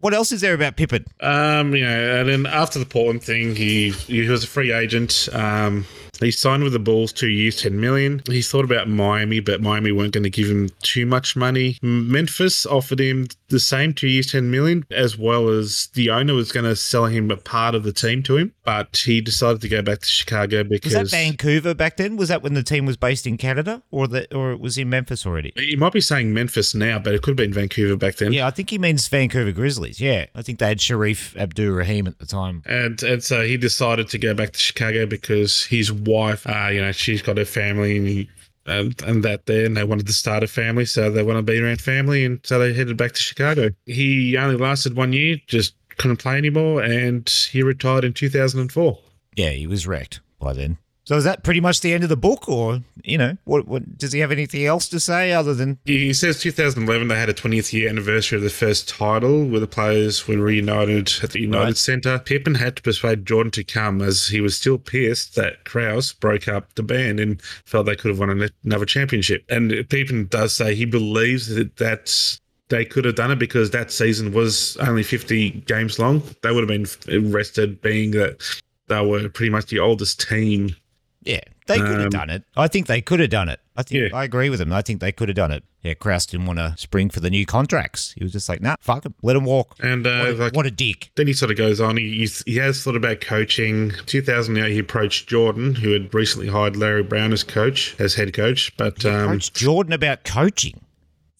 [0.00, 1.06] What else is there about Pippen?
[1.20, 5.28] Um, you know, and then after the Portland thing, he he was a free agent.
[5.32, 5.86] Um,
[6.24, 8.22] he signed with the Bulls two years, ten million.
[8.26, 11.78] He thought about Miami, but Miami weren't going to give him too much money.
[11.82, 16.52] Memphis offered him the same two years, ten million, as well as the owner was
[16.52, 18.52] going to sell him a part of the team to him.
[18.64, 22.16] But he decided to go back to Chicago Was because that Vancouver back then?
[22.16, 24.88] Was that when the team was based in Canada, or that, or it was in
[24.90, 25.52] Memphis already?
[25.56, 28.32] he might be saying Memphis now, but it could have been Vancouver back then.
[28.32, 30.00] Yeah, I think he means Vancouver Grizzlies.
[30.00, 32.62] Yeah, I think they had Shareef Abdur Rahim at the time.
[32.66, 36.80] And and so he decided to go back to Chicago because his wife, uh, you
[36.80, 38.30] know, she's got her family and he,
[38.66, 41.42] and, and that there, and they wanted to start a family, so they want to
[41.42, 43.70] be around family, and so they headed back to Chicago.
[43.86, 48.98] He only lasted one year, just couldn't play anymore, and he retired in 2004.
[49.36, 50.78] Yeah, he was wrecked by then.
[51.04, 53.98] So is that pretty much the end of the book, or you know, what, what
[53.98, 57.34] does he have anything else to say other than He says 2011 they had a
[57.34, 61.64] 20th year anniversary of the first title where the players were reunited at the United
[61.64, 61.76] Right.
[61.76, 62.18] Centre.
[62.18, 66.48] Pippen had to persuade Jordan to come as he was still pissed that Krause broke
[66.48, 69.44] up the band and felt they could have won another championship.
[69.50, 72.40] And Pippen does say he believes that that's
[72.70, 76.22] they could have done it because that season was only 50 games long.
[76.42, 78.42] They would have been rested, being that
[78.88, 80.74] they were pretty much the oldest team
[81.24, 82.42] Yeah, they could have Um, done it.
[82.56, 83.58] I think they could have done it.
[83.76, 84.16] I think Yeah.
[84.16, 84.72] I agree with him.
[84.72, 85.64] I think they could have done it.
[85.82, 88.14] Yeah, Krause didn't want to spring for the new contracts.
[88.16, 89.74] He was just like, nah, fuck him, let him walk.
[89.82, 91.10] And uh, What a, like, what a dick.
[91.16, 91.96] then he sort of goes on.
[91.96, 93.92] He, he, he has thought about coaching.
[94.06, 98.74] 2008, he approached Jordan, who had recently hired Larry Brown as coach, as head coach.
[98.76, 100.80] But um, Coach Jordan about coaching.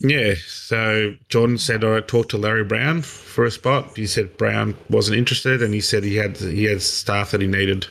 [0.01, 4.37] yeah, so Jordan said, "All right, talk to Larry Brown for a spot." He said
[4.37, 7.87] Brown wasn't interested, and he said he had he had staff that he needed.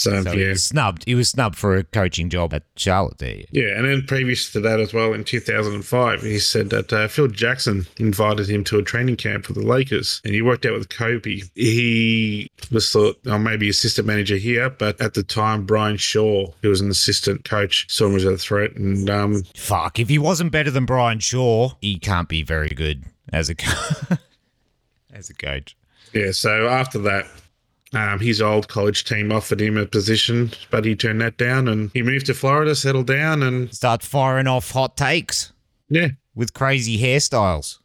[0.00, 0.48] So, So he yeah.
[0.50, 1.04] was snubbed.
[1.04, 3.18] He was snubbed for a coaching job at Charlotte.
[3.18, 3.42] There.
[3.50, 7.28] Yeah, and then previous to that as well, in 2005, he said that uh, Phil
[7.28, 10.88] Jackson invited him to a training camp for the Lakers, and he worked out with
[10.88, 11.42] Kobe.
[11.54, 16.70] He was thought, oh, maybe assistant manager here, but at the time, Brian Shaw, who
[16.70, 19.98] was an assistant coach, saw him as a threat, and um, Fuck.
[19.98, 24.16] If he wasn't better than Brian Shaw, he can't be very good as a co-
[25.12, 25.76] as a coach.
[26.14, 26.30] yeah.
[26.32, 27.26] So after that.
[27.92, 31.90] Um, his old college team offered him a position, but he turned that down, and
[31.92, 35.52] he moved to Florida, settled down, and Start firing off hot takes
[35.88, 37.78] yeah, with crazy hairstyles.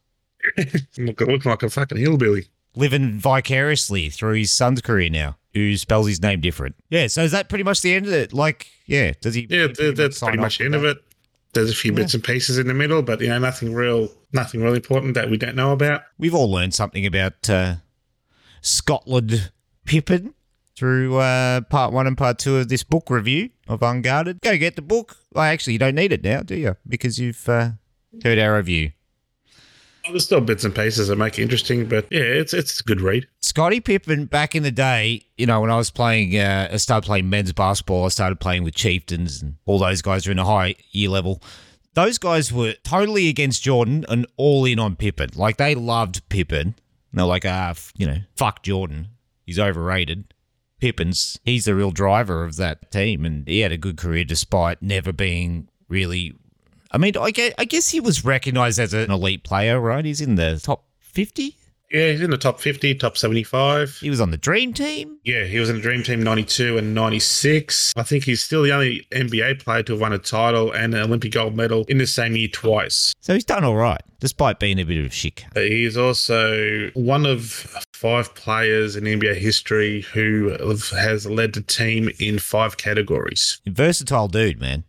[1.00, 2.46] look, look like a fucking hillbilly.
[2.76, 6.76] living vicariously through his son's career now, who spells his name different.
[6.92, 8.32] Yeah, so is that pretty much the end of it?
[8.32, 9.48] Like, yeah, does he?
[9.50, 10.98] Yeah, th- that's pretty much the end of it.
[11.54, 14.62] There's a few bits and pieces in the middle, but you know, nothing real, nothing
[14.62, 16.02] really important that we don't know about.
[16.20, 17.76] We've all learned something about uh,
[18.62, 19.52] Scotland
[19.86, 20.34] Pippen
[20.76, 24.42] through uh, part one and part two of this book review of Unguarded.
[24.42, 25.18] Go get the book.
[25.32, 26.76] Well, actually, you don't need it now, do you?
[26.88, 27.72] Because you've uh,
[28.24, 28.92] heard our review.
[30.08, 33.02] There's still bits and pieces that make it interesting, but yeah, it's it's a good
[33.02, 33.28] read.
[33.40, 37.08] Scottie Pippen back in the day, you know, when I was playing, uh, I started
[37.08, 38.06] playing men's basketball.
[38.06, 41.42] I started playing with Chieftains and all those guys are in a high year level.
[41.96, 45.30] Those guys were totally against Jordan and all in on Pippen.
[45.34, 46.76] Like they loved Pippen.
[47.12, 49.08] They're like, ah, f- you know, fuck Jordan.
[49.46, 50.34] He's overrated.
[50.80, 53.26] Pippen's, he's the real driver of that team.
[53.26, 56.34] And he had a good career despite never being really.
[56.92, 60.06] I mean, I guess, I guess he was recognized as an elite player, right?
[60.06, 61.56] He's in the top 50.
[61.92, 63.98] Yeah, he's in the top 50, top 75.
[63.98, 65.20] He was on the dream team.
[65.24, 67.94] Yeah, he was in the Dream Team 92 and 96.
[67.96, 71.02] I think he's still the only NBA player to have won a title and an
[71.02, 73.14] Olympic gold medal in the same year twice.
[73.20, 75.46] So he's done all right, despite being a bit of a shit.
[75.56, 77.44] Uh, He's also one of
[77.94, 80.50] five players in NBA history who
[80.96, 83.62] has led the team in five categories.
[83.68, 84.84] Versatile dude, man.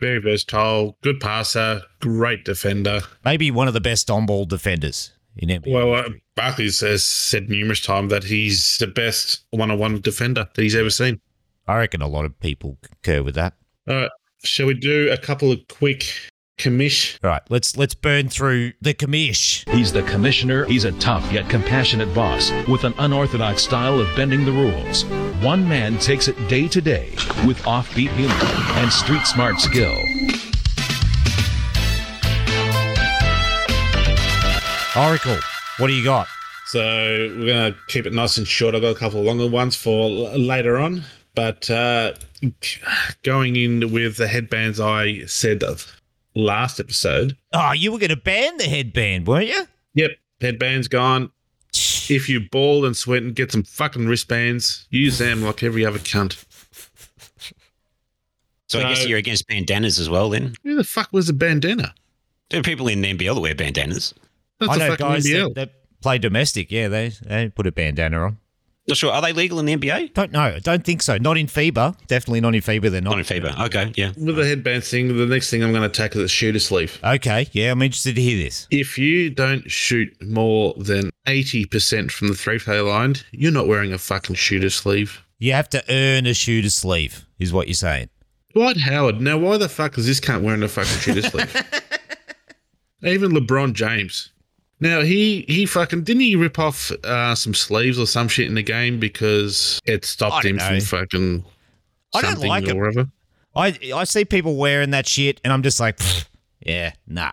[0.00, 3.02] Very versatile, good passer, great defender.
[3.24, 5.72] Maybe one of the best on-ball defenders in NBA.
[5.72, 10.76] Well, uh, Barclays has said numerous times that he's the best one-on-one defender that he's
[10.76, 11.20] ever seen.
[11.66, 13.54] I reckon a lot of people concur with that.
[13.88, 14.10] All right,
[14.44, 16.12] Shall we do a couple of quick
[16.58, 17.16] commish?
[17.22, 19.68] All right, let's let's burn through the commish.
[19.70, 20.64] He's the commissioner.
[20.64, 25.04] He's a tough yet compassionate boss with an unorthodox style of bending the rules.
[25.44, 27.10] One man takes it day to day
[27.46, 28.34] with offbeat humor
[28.80, 29.96] and street smart skill.
[34.96, 35.38] Oracle,
[35.78, 36.28] what do you got?
[36.66, 38.74] So we're going to keep it nice and short.
[38.74, 41.04] I've got a couple of longer ones for l- later on.
[41.34, 42.12] But uh,
[43.22, 45.62] going in with the headbands I said
[46.34, 47.36] last episode.
[47.54, 49.66] Oh, you were going to ban the headband, weren't you?
[49.94, 50.10] Yep,
[50.42, 51.30] headbands gone.
[52.10, 55.98] If you ball and sweat and get some fucking wristbands, use them like every other
[55.98, 56.44] cunt.
[58.68, 60.54] So I guess you're against bandanas as well then?
[60.64, 61.94] Who the fuck was a bandana?
[62.50, 64.12] There are people in the NBL that wear bandanas.
[64.66, 65.70] That's I a know guys that, that
[66.00, 66.70] play domestic.
[66.70, 68.38] Yeah, they they put a bandana on.
[68.88, 69.12] Not sure.
[69.12, 70.12] Are they legal in the NBA?
[70.12, 70.58] Don't know.
[70.60, 71.16] Don't think so.
[71.16, 71.96] Not in FIBA.
[72.08, 72.90] Definitely not in FIBA.
[72.90, 73.16] They're not.
[73.16, 73.66] Not in FIBA.
[73.66, 74.08] Okay, yeah.
[74.16, 76.98] With the headband thing, the next thing I'm going to tackle is shooter sleeve.
[77.04, 77.46] Okay.
[77.52, 78.66] Yeah, I'm interested to hear this.
[78.72, 83.92] If you don't shoot more than 80% from the three throw line, you're not wearing
[83.92, 85.22] a fucking shooter sleeve.
[85.38, 88.08] You have to earn a shooter sleeve, is what you're saying.
[88.52, 89.20] Dwight Howard.
[89.20, 91.54] Now, why the fuck is this cunt wearing a fucking shooter sleeve?
[93.04, 94.32] Even LeBron James.
[94.82, 98.54] Now he he fucking didn't he rip off uh, some sleeves or some shit in
[98.54, 100.66] the game because it stopped him know.
[100.66, 101.44] from fucking
[102.12, 102.76] I don't something like or it.
[102.76, 103.08] whatever.
[103.54, 106.00] I I see people wearing that shit, and I'm just like,
[106.66, 107.30] yeah, nah.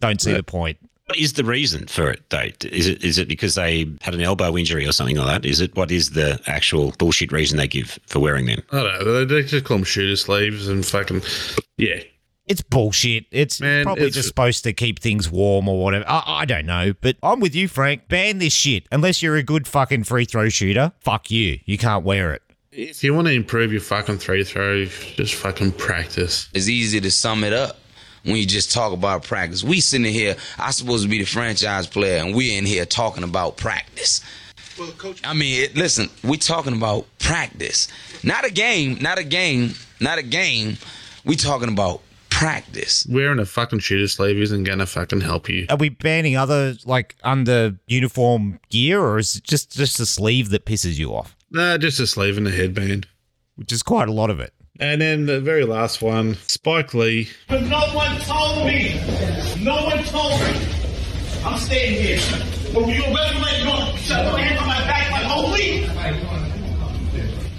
[0.00, 0.38] Don't see Yeah.
[0.38, 0.78] the point.
[1.06, 2.48] What is the reason for it though?
[2.64, 5.48] Is it is it because they had an elbow injury or something like that?
[5.48, 8.60] Is it what is the actual bullshit reason they give for wearing them?
[8.72, 9.24] I don't know.
[9.24, 11.22] They just call them shooter sleeves and fucking
[11.78, 12.00] yeah.
[12.46, 13.26] It's bullshit.
[13.32, 16.04] It's Man, probably it's- just supposed to keep things warm or whatever.
[16.08, 18.08] I, I don't know, but I'm with you, Frank.
[18.08, 18.86] Ban this shit.
[18.92, 21.58] Unless you're a good fucking free throw shooter, fuck you.
[21.64, 22.42] You can't wear it.
[22.70, 26.48] If you want to improve your fucking free throw, just fucking practice.
[26.54, 27.78] It's easy to sum it up
[28.22, 29.64] when you just talk about practice.
[29.64, 33.24] We sitting here, I supposed to be the franchise player, and we in here talking
[33.24, 34.20] about practice.
[34.78, 37.88] Well, coach, I mean, it, listen, we talking about practice,
[38.22, 40.76] not a game, not a game, not a game.
[41.24, 42.02] We talking about
[42.36, 43.06] practice.
[43.08, 45.66] Wearing a fucking shooter sleeve isn't gonna fucking help you.
[45.70, 50.50] Are we banning other like under uniform gear, or is it just just the sleeve
[50.50, 51.34] that pisses you off?
[51.50, 53.06] Nah, just a sleeve and a headband.
[53.54, 54.52] Which is quite a lot of it.
[54.78, 57.30] And then the very last one, Spike Lee.
[57.48, 59.00] But no one told me.
[59.58, 60.60] No one told me.
[61.42, 62.20] I'm staying here.
[62.74, 65.88] But you resurrect going shut your hands on my back like whole week.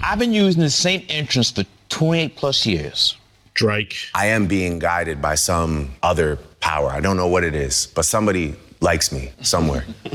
[0.04, 3.16] I've been using the same entrance for 28 plus years.
[3.58, 3.96] Drake.
[4.14, 6.90] I am being guided by some other power.
[6.90, 9.84] I don't know what it is, but somebody likes me somewhere.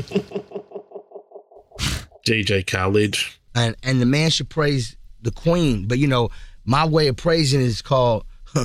[2.26, 3.16] DJ Khaled.
[3.54, 5.86] and and the man should praise the queen.
[5.86, 6.30] But you know,
[6.64, 8.24] my way of praising is called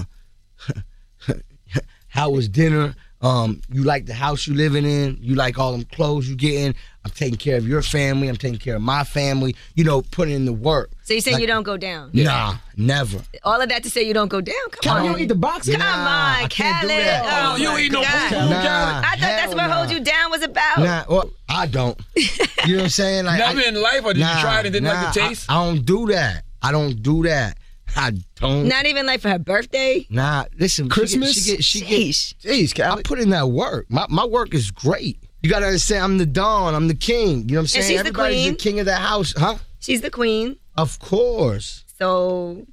[2.08, 2.96] how was dinner?
[3.22, 6.74] Um, you like the house you living in, you like all them clothes you getting.
[7.10, 10.36] I'm taking care of your family, I'm taking care of my family, you know, putting
[10.36, 10.91] in the work.
[11.04, 12.12] So you saying Like- you don't go down?
[12.13, 13.19] Nah, never.
[13.43, 14.56] All of that to say you don't go down?
[14.72, 15.08] Come Come on.
[15.08, 15.67] on, you eat the box?
[15.69, 15.95] Come Nah, on,
[16.43, 17.06] I can't do Khaled.
[17.06, 17.26] that.
[17.26, 18.30] Oh, Oh, you eat no God.
[18.30, 19.91] food, Nah, I thought that's hell what Hold.
[19.91, 20.80] You Down was about.
[20.80, 22.00] Nah, well, I don't.
[22.15, 22.24] You
[22.67, 23.26] know what I'm saying?
[23.26, 25.45] Like, Never I- in life, or did you try it and didn't like the taste?
[25.50, 26.43] I, I don't do that.
[26.62, 27.58] I don't do that.
[27.95, 28.67] I don't.
[28.67, 30.06] Not even like for her birthday.
[30.12, 30.89] Nah, listen.
[30.89, 31.34] Christmas?
[31.34, 32.41] She get, she get, she Sheesh.
[32.43, 33.88] get Jeez, I put in that work.
[33.89, 35.17] My, my work is great.
[35.41, 36.75] You gotta understand, I'm the Don.
[36.75, 37.47] I'm the king.
[37.47, 37.84] You know what I'm saying?
[37.84, 38.52] she's the Everybody's queen.
[38.54, 39.56] the king of that house, huh?
[39.80, 40.58] She's the queen.
[40.78, 41.86] Of course.
[41.97, 42.65] So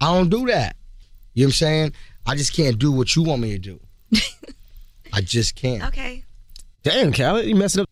[0.00, 0.76] I don't do that.
[1.34, 1.92] You know what I'm saying?
[2.26, 3.80] I just can't do what you want me to do.
[5.12, 5.82] I just can't.
[5.88, 6.24] okay.
[6.82, 7.88] Damn, Khaled, you messing up.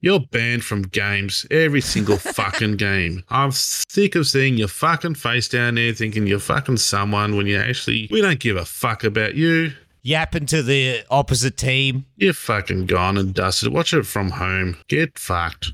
[0.00, 1.44] You're banned from games.
[1.50, 3.24] Every single fucking game.
[3.28, 7.58] I'm sick of seeing your fucking face down there thinking you're fucking someone when you
[7.58, 9.72] actually, we don't give a fuck about you.
[10.02, 12.06] Yapping to the opposite team.
[12.16, 13.72] You're fucking gone and dusted.
[13.72, 14.76] Watch it from home.
[14.88, 15.72] Get fucked.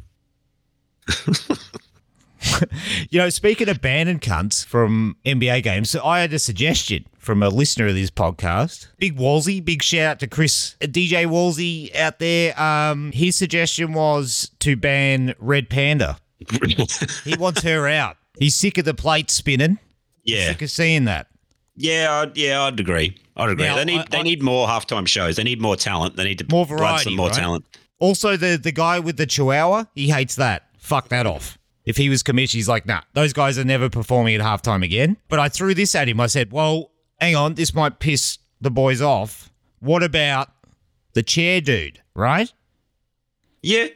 [3.10, 7.42] You know, speaking of banning cunts from NBA games, so I had a suggestion from
[7.42, 8.88] a listener of this podcast.
[8.98, 12.58] Big Wolsey, big shout out to Chris, uh, DJ Wolsey out there.
[12.60, 16.18] Um, his suggestion was to ban Red Panda.
[17.24, 18.18] He wants her out.
[18.38, 19.78] He's sick of the plate spinning.
[20.24, 21.28] Yeah, Sick of seeing that.
[21.76, 22.62] Yeah, I'd, yeah.
[22.62, 23.16] I'd agree.
[23.36, 23.64] I'd agree.
[23.64, 25.36] Now, they need I- they I- need more halftime shows.
[25.36, 26.16] They need more talent.
[26.16, 27.36] They need to More variety, some more right?
[27.38, 27.64] talent.
[27.98, 30.68] Also, the the guy with the chihuahua, he hates that.
[30.78, 31.58] Fuck that off.
[31.84, 35.16] If he was commissioned, he's like, nah, those guys are never performing at halftime again.
[35.28, 36.18] But I threw this at him.
[36.18, 39.50] I said, well, hang on, this might piss the boys off.
[39.80, 40.48] What about
[41.12, 42.50] the chair dude, right?
[43.62, 43.88] Yeah,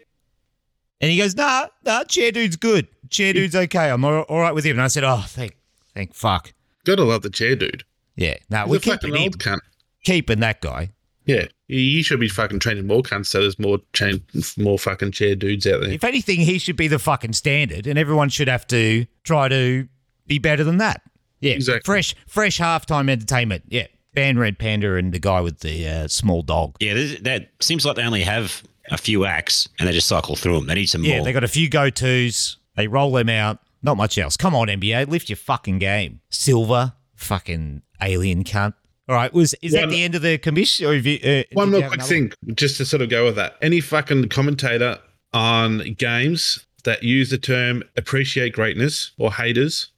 [1.01, 2.89] And he goes, nah, nah, chair dude's good.
[3.11, 3.91] Chair dude's okay.
[3.91, 4.73] I'm all, all right with him.
[4.77, 5.57] And I said, oh, thank,
[5.95, 6.53] thank fuck.
[6.89, 7.85] Gotta love the chair dude.
[8.17, 8.37] Yeah.
[8.51, 9.61] No, He's we're keeping, him, old cunt.
[10.05, 10.91] keeping that guy.
[11.27, 14.23] Yeah, you should be fucking training more cunts so there's more chain,
[14.57, 15.91] more fucking chair dudes out there.
[15.91, 19.87] If anything, he should be the fucking standard, and everyone should have to try to
[20.27, 21.03] be better than that.
[21.41, 21.83] Yeah, Exactly.
[21.85, 23.65] Fresh, fresh halftime entertainment.
[23.69, 26.77] Yeah, ban Red Panda and the guy with the uh, small dog.
[26.81, 30.35] Yeah, this, that seems like they only have a few acts and they just cycle
[30.35, 30.67] through them.
[30.67, 31.19] They need some Yeah, more.
[31.19, 32.57] Yeah, they got a few go tos.
[32.75, 33.59] They roll them out.
[33.83, 34.37] Not much else.
[34.37, 36.21] Come on, NBA, lift your fucking game.
[36.31, 38.75] Silver, fucking alien cunt.
[39.09, 40.87] All right, was is that the end of the commission?
[40.87, 43.57] Or have you, uh, One more quick thing, just to sort of go with that.
[43.63, 44.99] Any fucking commentator
[45.33, 49.91] on games that use the term appreciate greatness or haters,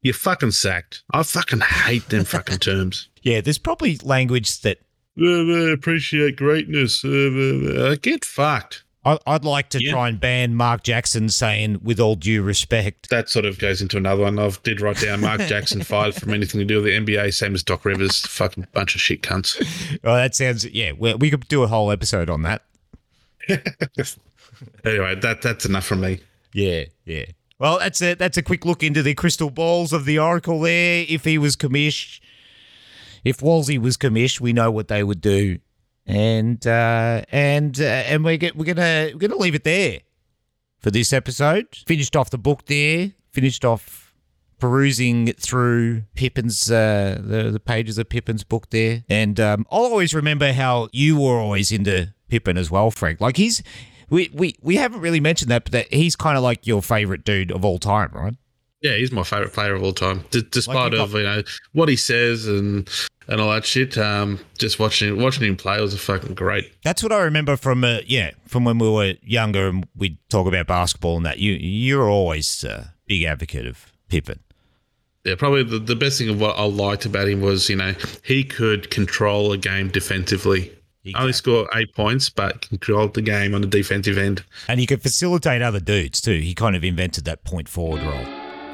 [0.00, 1.02] you're fucking sacked.
[1.12, 3.08] I fucking hate them fucking terms.
[3.22, 4.78] Yeah, there's probably language that
[5.20, 7.04] Uh, uh, appreciate greatness.
[7.04, 8.84] Uh, uh, uh, get fucked.
[9.04, 13.10] I, I'd like to try and ban Mark Jackson saying, with all due respect.
[13.10, 14.38] That sort of goes into another one.
[14.38, 17.54] I've did write down Mark Jackson fired from anything to do with the NBA, same
[17.54, 18.20] as Doc Rivers.
[18.26, 19.60] Fucking bunch of shit cunts.
[20.04, 22.62] Oh, that sounds, yeah, we, we could do a whole episode on that.
[24.84, 26.20] Anyway, that that's enough from me.
[26.52, 27.24] Yeah, yeah.
[27.58, 31.04] Well, that's a that's a quick look into the crystal balls of the Oracle there.
[31.08, 32.20] If he was commish,
[33.24, 35.58] if Wolsey was commish, we know what they would do,
[36.06, 40.00] and uh, and uh, and we're get, we're gonna we're gonna leave it there
[40.78, 41.66] for this episode.
[41.86, 43.12] Finished off the book there.
[43.30, 44.14] Finished off
[44.58, 50.14] perusing through Pippen's uh, the the pages of Pippen's book there, and um, I'll always
[50.14, 53.20] remember how you were always into Pippen as well, Frank.
[53.20, 53.62] Like he's
[54.10, 57.24] we we we haven't really mentioned that, but that he's kind of like your favorite
[57.24, 58.34] dude of all time, right?
[58.82, 60.24] Yeah, he's my favorite player of all time.
[60.30, 61.42] D- despite you of you know
[61.72, 62.88] what he says and
[63.28, 63.96] and all that shit.
[63.98, 66.72] Um, just watching watching him play was a fucking great.
[66.82, 70.46] That's what I remember from uh, yeah from when we were younger and we'd talk
[70.46, 71.38] about basketball and that.
[71.38, 74.40] You you're always a big advocate of Pippen.
[75.24, 77.94] Yeah, probably the, the best thing of what I liked about him was you know
[78.24, 80.72] he could control a game defensively.
[81.16, 84.44] Only score eight points, but controlled the game on the defensive end.
[84.68, 86.38] And he could facilitate other dudes too.
[86.38, 88.24] He kind of invented that point forward role.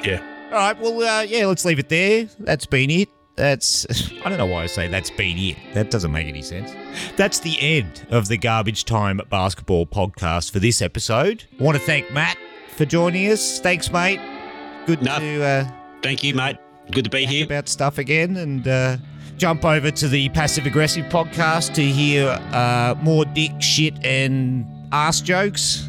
[0.04, 0.22] Yeah.
[0.52, 0.78] All right.
[0.78, 1.46] Well, uh, yeah.
[1.46, 2.28] Let's leave it there.
[2.38, 3.08] That's been it.
[3.38, 3.86] That's
[4.24, 5.56] I don't know why I say that's been it.
[5.74, 6.74] That doesn't make any sense.
[7.16, 11.44] That's the end of the Garbage Time Basketball podcast for this episode.
[11.58, 12.36] I want to thank Matt
[12.76, 13.60] for joining us.
[13.60, 14.20] Thanks, mate.
[14.86, 15.70] Good to uh,
[16.02, 16.56] Thank you, mate.
[16.90, 17.44] Good to be here.
[17.44, 18.96] about stuff again and uh,
[19.36, 25.20] jump over to the Passive Aggressive podcast to hear uh, more dick shit and ass
[25.20, 25.88] jokes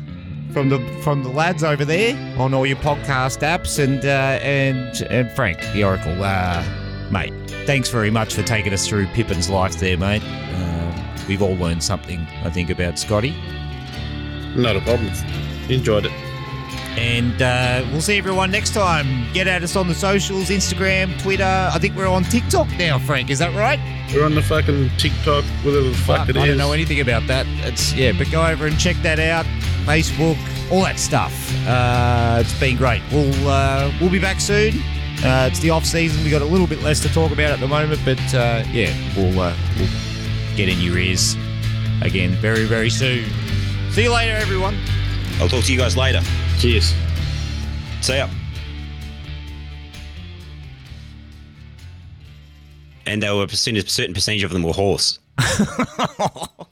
[0.52, 5.02] from the from the lads over there on all your podcast apps and uh, and
[5.04, 6.64] and Frank the Oracle, uh,
[7.12, 7.34] mate.
[7.66, 10.24] Thanks very much for taking us through Pippen's life there, mate.
[10.24, 13.36] Um, we've all learned something, I think, about Scottie.
[14.56, 15.12] Not a problem.
[15.70, 16.12] Enjoyed it.
[16.98, 19.32] And uh, we'll see everyone next time.
[19.32, 21.44] Get at us on the socials Instagram, Twitter.
[21.44, 23.30] I think we're on TikTok now, Frank.
[23.30, 23.80] Is that right?
[24.14, 26.48] We're on the fucking TikTok, whatever the fuck, it I is.
[26.50, 27.46] don't know anything about that.
[27.68, 29.46] It's yeah, but go over and check that out.
[29.86, 30.36] Facebook,
[30.72, 31.32] all that stuff.
[31.68, 33.02] Uh, it's been great.
[33.12, 34.74] We'll uh, we'll be back soon.
[35.24, 36.24] Uh, it's the off season.
[36.24, 38.94] We got a little bit less to talk about at the moment, but uh, yeah,
[39.18, 39.90] we'll uh, we'll
[40.56, 41.36] get in your ears
[42.02, 43.30] again very very soon.
[43.92, 44.78] See you later, everyone.
[45.40, 46.22] I'll talk to you guys later.
[46.60, 46.94] Cheers.
[48.02, 48.30] See ya.
[53.06, 55.20] And there were a certain percentage of them were horse.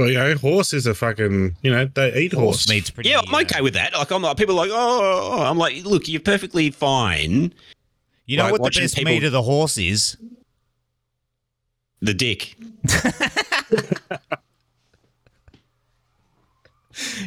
[0.00, 2.66] Well, you know, horses are fucking, you know, they eat horse.
[2.70, 3.10] meat's pretty.
[3.10, 3.92] Yeah, I'm okay with that.
[3.92, 7.52] Like, I'm like, people are like, oh, I'm like, look, you're perfectly fine.
[8.24, 10.16] You know Like, what the best people- meat of the horse is?
[12.00, 12.56] The dick.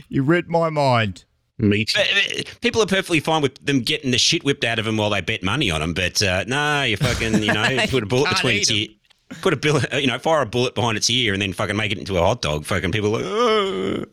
[0.10, 1.24] You read my mind.
[1.58, 1.94] Meat.
[1.96, 4.98] But, uh, People are perfectly fine with them getting the shit whipped out of them
[4.98, 5.94] while they bet money on them.
[5.94, 8.88] But uh, no, you fucking, you know, put a bullet between eat its ear.
[9.42, 11.76] Put a bullet, uh, you know, fire a bullet behind its ear and then fucking
[11.76, 12.66] make it into a hot dog.
[12.66, 14.06] Fucking people are like, oh.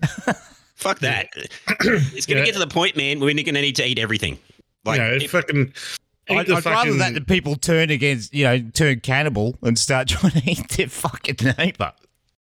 [0.74, 1.28] fuck that.
[1.36, 2.44] it's going to Yeah.
[2.44, 4.38] get to the point, man, we're going to need to eat everything.
[4.84, 5.72] Like, you know, if- fucking.
[6.28, 10.32] I'd, I'd rather that than people turn against, you know, turn cannibal and start trying
[10.32, 11.92] to eat their fucking neighbour.